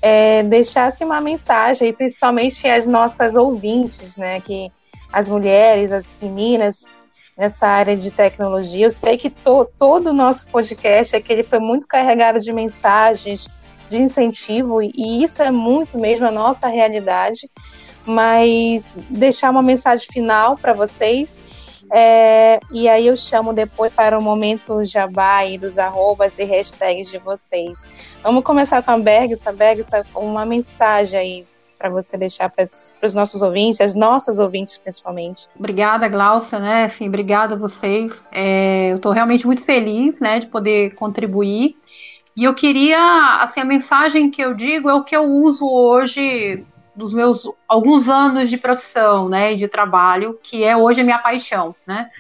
[0.02, 4.40] é, deixassem uma mensagem, principalmente as nossas ouvintes, né?
[4.40, 4.72] Que
[5.12, 6.84] as mulheres, as meninas
[7.38, 8.86] nessa área de tecnologia.
[8.86, 13.48] Eu sei que to, todo o nosso podcast aqui ele foi muito carregado de mensagens
[13.88, 17.48] de incentivo e isso é muito mesmo a nossa realidade.
[18.04, 21.38] Mas deixar uma mensagem final para vocês
[21.90, 27.08] é, e aí eu chamo depois para o momento jabá e dos arrobas e hashtags
[27.08, 27.86] de vocês.
[28.22, 29.52] Vamos começar com a Bergsa.
[29.52, 31.46] Bergsa, uma mensagem aí
[31.78, 35.48] para você deixar para os nossos ouvintes, as nossas ouvintes principalmente.
[35.56, 36.84] Obrigada, Glaucia, né?
[36.84, 38.24] Assim, obrigada a vocês.
[38.32, 41.76] É, eu estou realmente muito feliz, né, de poder contribuir.
[42.36, 46.64] E eu queria, assim, a mensagem que eu digo é o que eu uso hoje
[46.94, 51.74] dos meus alguns anos de profissão, né, de trabalho, que é hoje a minha paixão,
[51.86, 52.10] né?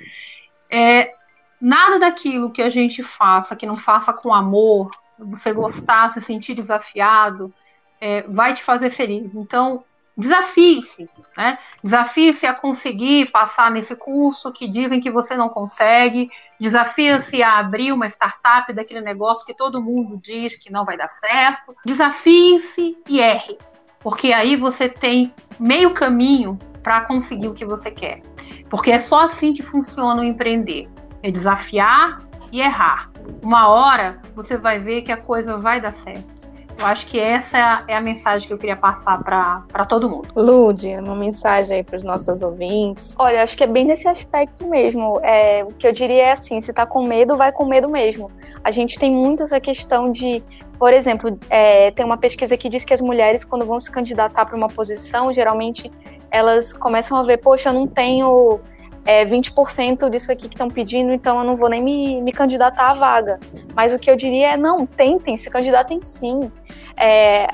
[0.70, 1.12] É,
[1.60, 6.54] nada daquilo que a gente faça, que não faça com amor, você gostar, se sentir
[6.54, 7.52] desafiado,
[8.00, 9.34] é, vai te fazer feliz.
[9.34, 9.84] Então,
[10.16, 11.58] desafie-se, né?
[11.82, 16.30] Desafie-se a conseguir passar nesse curso que dizem que você não consegue,
[16.60, 21.08] desafie-se a abrir uma startup daquele negócio que todo mundo diz que não vai dar
[21.08, 21.74] certo.
[21.84, 23.58] Desafie-se e erre
[24.00, 28.22] porque aí você tem meio caminho para conseguir o que você quer.
[28.70, 30.88] Porque é só assim que funciona o empreender:
[31.22, 32.20] é desafiar
[32.52, 33.10] e errar.
[33.42, 36.37] Uma hora você vai ver que a coisa vai dar certo.
[36.78, 40.08] Eu acho que essa é a, é a mensagem que eu queria passar para todo
[40.08, 40.28] mundo.
[40.36, 43.16] Lude, uma mensagem aí para os nossos ouvintes.
[43.18, 45.18] Olha, acho que é bem nesse aspecto mesmo.
[45.24, 48.30] É, o que eu diria é assim: se está com medo, vai com medo mesmo.
[48.62, 50.42] A gente tem muito essa questão de
[50.78, 54.46] por exemplo, é, tem uma pesquisa que diz que as mulheres, quando vão se candidatar
[54.46, 55.90] para uma posição, geralmente
[56.30, 58.60] elas começam a ver, poxa, eu não tenho
[59.08, 62.90] é, 20% disso aqui que estão pedindo, então eu não vou nem me, me, candidatar
[62.90, 63.40] à vaga.
[63.74, 66.52] Mas o que eu diria é, não, tentem, se candidatem sim.
[66.94, 67.48] É,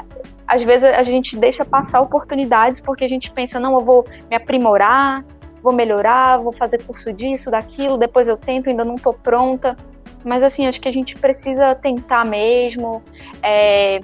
[0.48, 4.36] às vezes a gente deixa passar oportunidades porque a gente pensa, não, eu vou me
[4.36, 5.24] aprimorar,
[5.62, 9.76] vou melhorar, vou fazer curso disso, daquilo, depois eu tento, ainda não estou pronta.
[10.24, 13.00] Mas assim, acho que a gente precisa tentar mesmo.
[13.40, 14.00] É,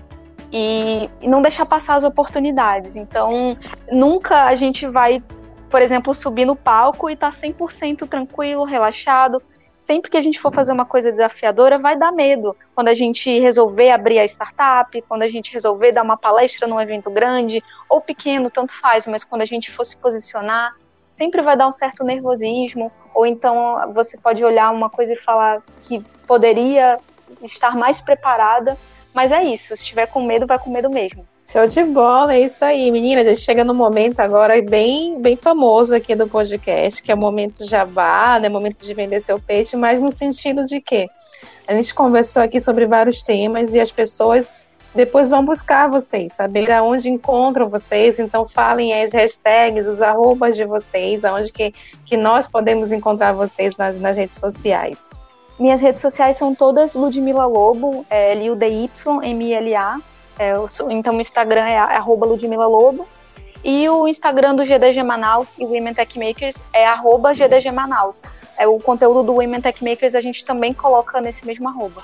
[0.53, 2.95] e, e não deixar passar as oportunidades.
[2.95, 3.57] Então,
[3.91, 5.21] nunca a gente vai,
[5.71, 9.41] por exemplo, subir no palco e estar tá 100% tranquilo, relaxado.
[9.79, 12.55] Sempre que a gente for fazer uma coisa desafiadora, vai dar medo.
[12.75, 16.81] Quando a gente resolver abrir a startup, quando a gente resolver dar uma palestra num
[16.81, 20.75] evento grande ou pequeno, tanto faz, mas quando a gente for se posicionar,
[21.11, 25.62] sempre vai dar um certo nervosismo, ou então você pode olhar uma coisa e falar
[25.81, 26.99] que poderia
[27.43, 28.77] estar mais preparada,
[29.14, 31.27] mas é isso, se estiver com medo, vai com medo mesmo.
[31.51, 33.27] Show de bola, é isso aí, meninas.
[33.27, 37.19] A gente chega no momento agora bem, bem famoso aqui do podcast, que é o
[37.19, 38.49] momento jabá, né?
[38.49, 41.09] Momento de vender seu peixe, mas no sentido de que
[41.67, 44.55] a gente conversou aqui sobre vários temas e as pessoas
[44.95, 50.65] depois vão buscar vocês, saber aonde encontram vocês, então falem as hashtags, os arrobas de
[50.65, 51.75] vocês, aonde que,
[52.07, 55.11] que nós podemos encontrar vocês nas, nas redes sociais.
[55.59, 59.99] Minhas redes sociais são todas Ludmila Lobo, é, L-U-D-Y-M-I-L-A.
[60.41, 60.55] É,
[60.91, 63.07] então o Instagram é arroba Ludmila Lobo.
[63.62, 68.22] E o Instagram do GDG Manaus e Women Tech Makers é arroba GDG Manaus.
[68.57, 72.03] É, o conteúdo do Women Tech Makers a gente também coloca nesse mesmo arroba.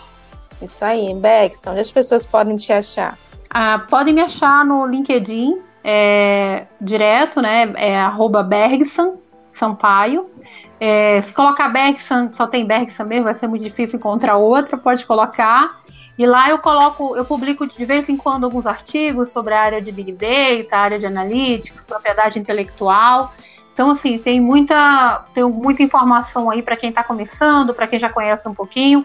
[0.61, 3.19] Isso aí, Bex, onde as pessoas podem te achar?
[3.49, 7.73] Ah, podem me achar no LinkedIn, é, direto, né?
[7.77, 9.17] É arroba Bergson
[9.51, 10.29] Sampaio.
[10.79, 15.07] É, se colocar Bergson, só tem Bergson mesmo, vai ser muito difícil encontrar outra, pode
[15.07, 15.81] colocar.
[16.19, 19.83] E lá eu coloco, eu publico de vez em quando alguns artigos sobre a área
[19.83, 23.35] de Big Data, área de Analytics, propriedade intelectual.
[23.75, 28.09] Então, assim, tem muita, tem muita informação aí para quem está começando, para quem já
[28.09, 29.05] conhece um pouquinho.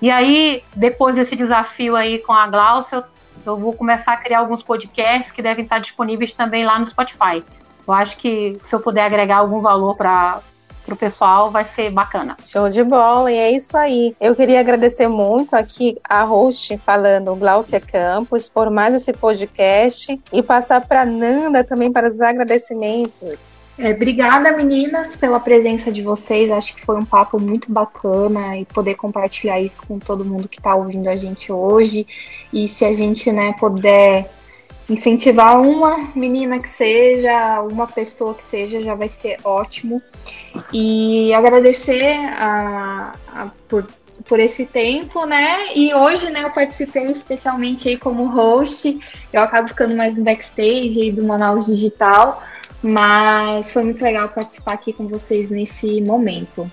[0.00, 3.04] E aí, depois desse desafio aí com a Glaucia,
[3.44, 7.44] eu vou começar a criar alguns podcasts que devem estar disponíveis também lá no Spotify.
[7.86, 10.40] Eu acho que se eu puder agregar algum valor para
[10.94, 12.36] o pessoal, vai ser bacana.
[12.42, 14.14] Show de bola, e é isso aí.
[14.20, 20.42] Eu queria agradecer muito aqui a host falando, Glaucia Campos, por mais esse podcast e
[20.42, 23.60] passar para Nanda também para os agradecimentos.
[23.78, 26.50] É, obrigada, meninas, pela presença de vocês.
[26.50, 30.58] Acho que foi um papo muito bacana e poder compartilhar isso com todo mundo que
[30.58, 32.06] está ouvindo a gente hoje.
[32.52, 34.30] E se a gente né, puder
[34.88, 40.00] incentivar uma menina que seja, uma pessoa que seja, já vai ser ótimo.
[40.72, 43.86] E agradecer a, a por,
[44.28, 45.74] por esse tempo, né?
[45.74, 48.98] E hoje, né, eu participei especialmente aí como host.
[49.32, 52.42] Eu acabo ficando mais no backstage aí do Manaus Digital.
[52.82, 56.70] Mas foi muito legal participar aqui com vocês nesse momento.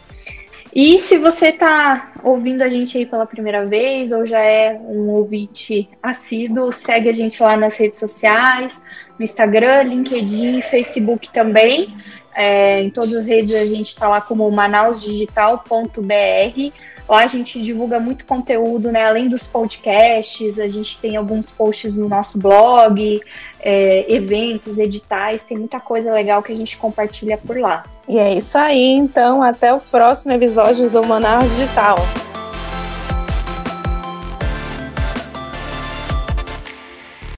[0.75, 5.09] E se você está ouvindo a gente aí pela primeira vez ou já é um
[5.09, 8.83] ouvinte assíduo, segue a gente lá nas redes sociais,
[9.19, 11.95] no Instagram, LinkedIn, Facebook também.
[12.35, 16.71] É, em todas as redes a gente está lá como manausdigital.br.
[17.07, 19.05] Lá a gente divulga muito conteúdo, né?
[19.05, 23.21] Além dos podcasts, a gente tem alguns posts no nosso blog,
[23.59, 27.83] é, eventos, editais, tem muita coisa legal que a gente compartilha por lá.
[28.07, 31.97] E é isso aí, então, até o próximo episódio do Manaus Digital.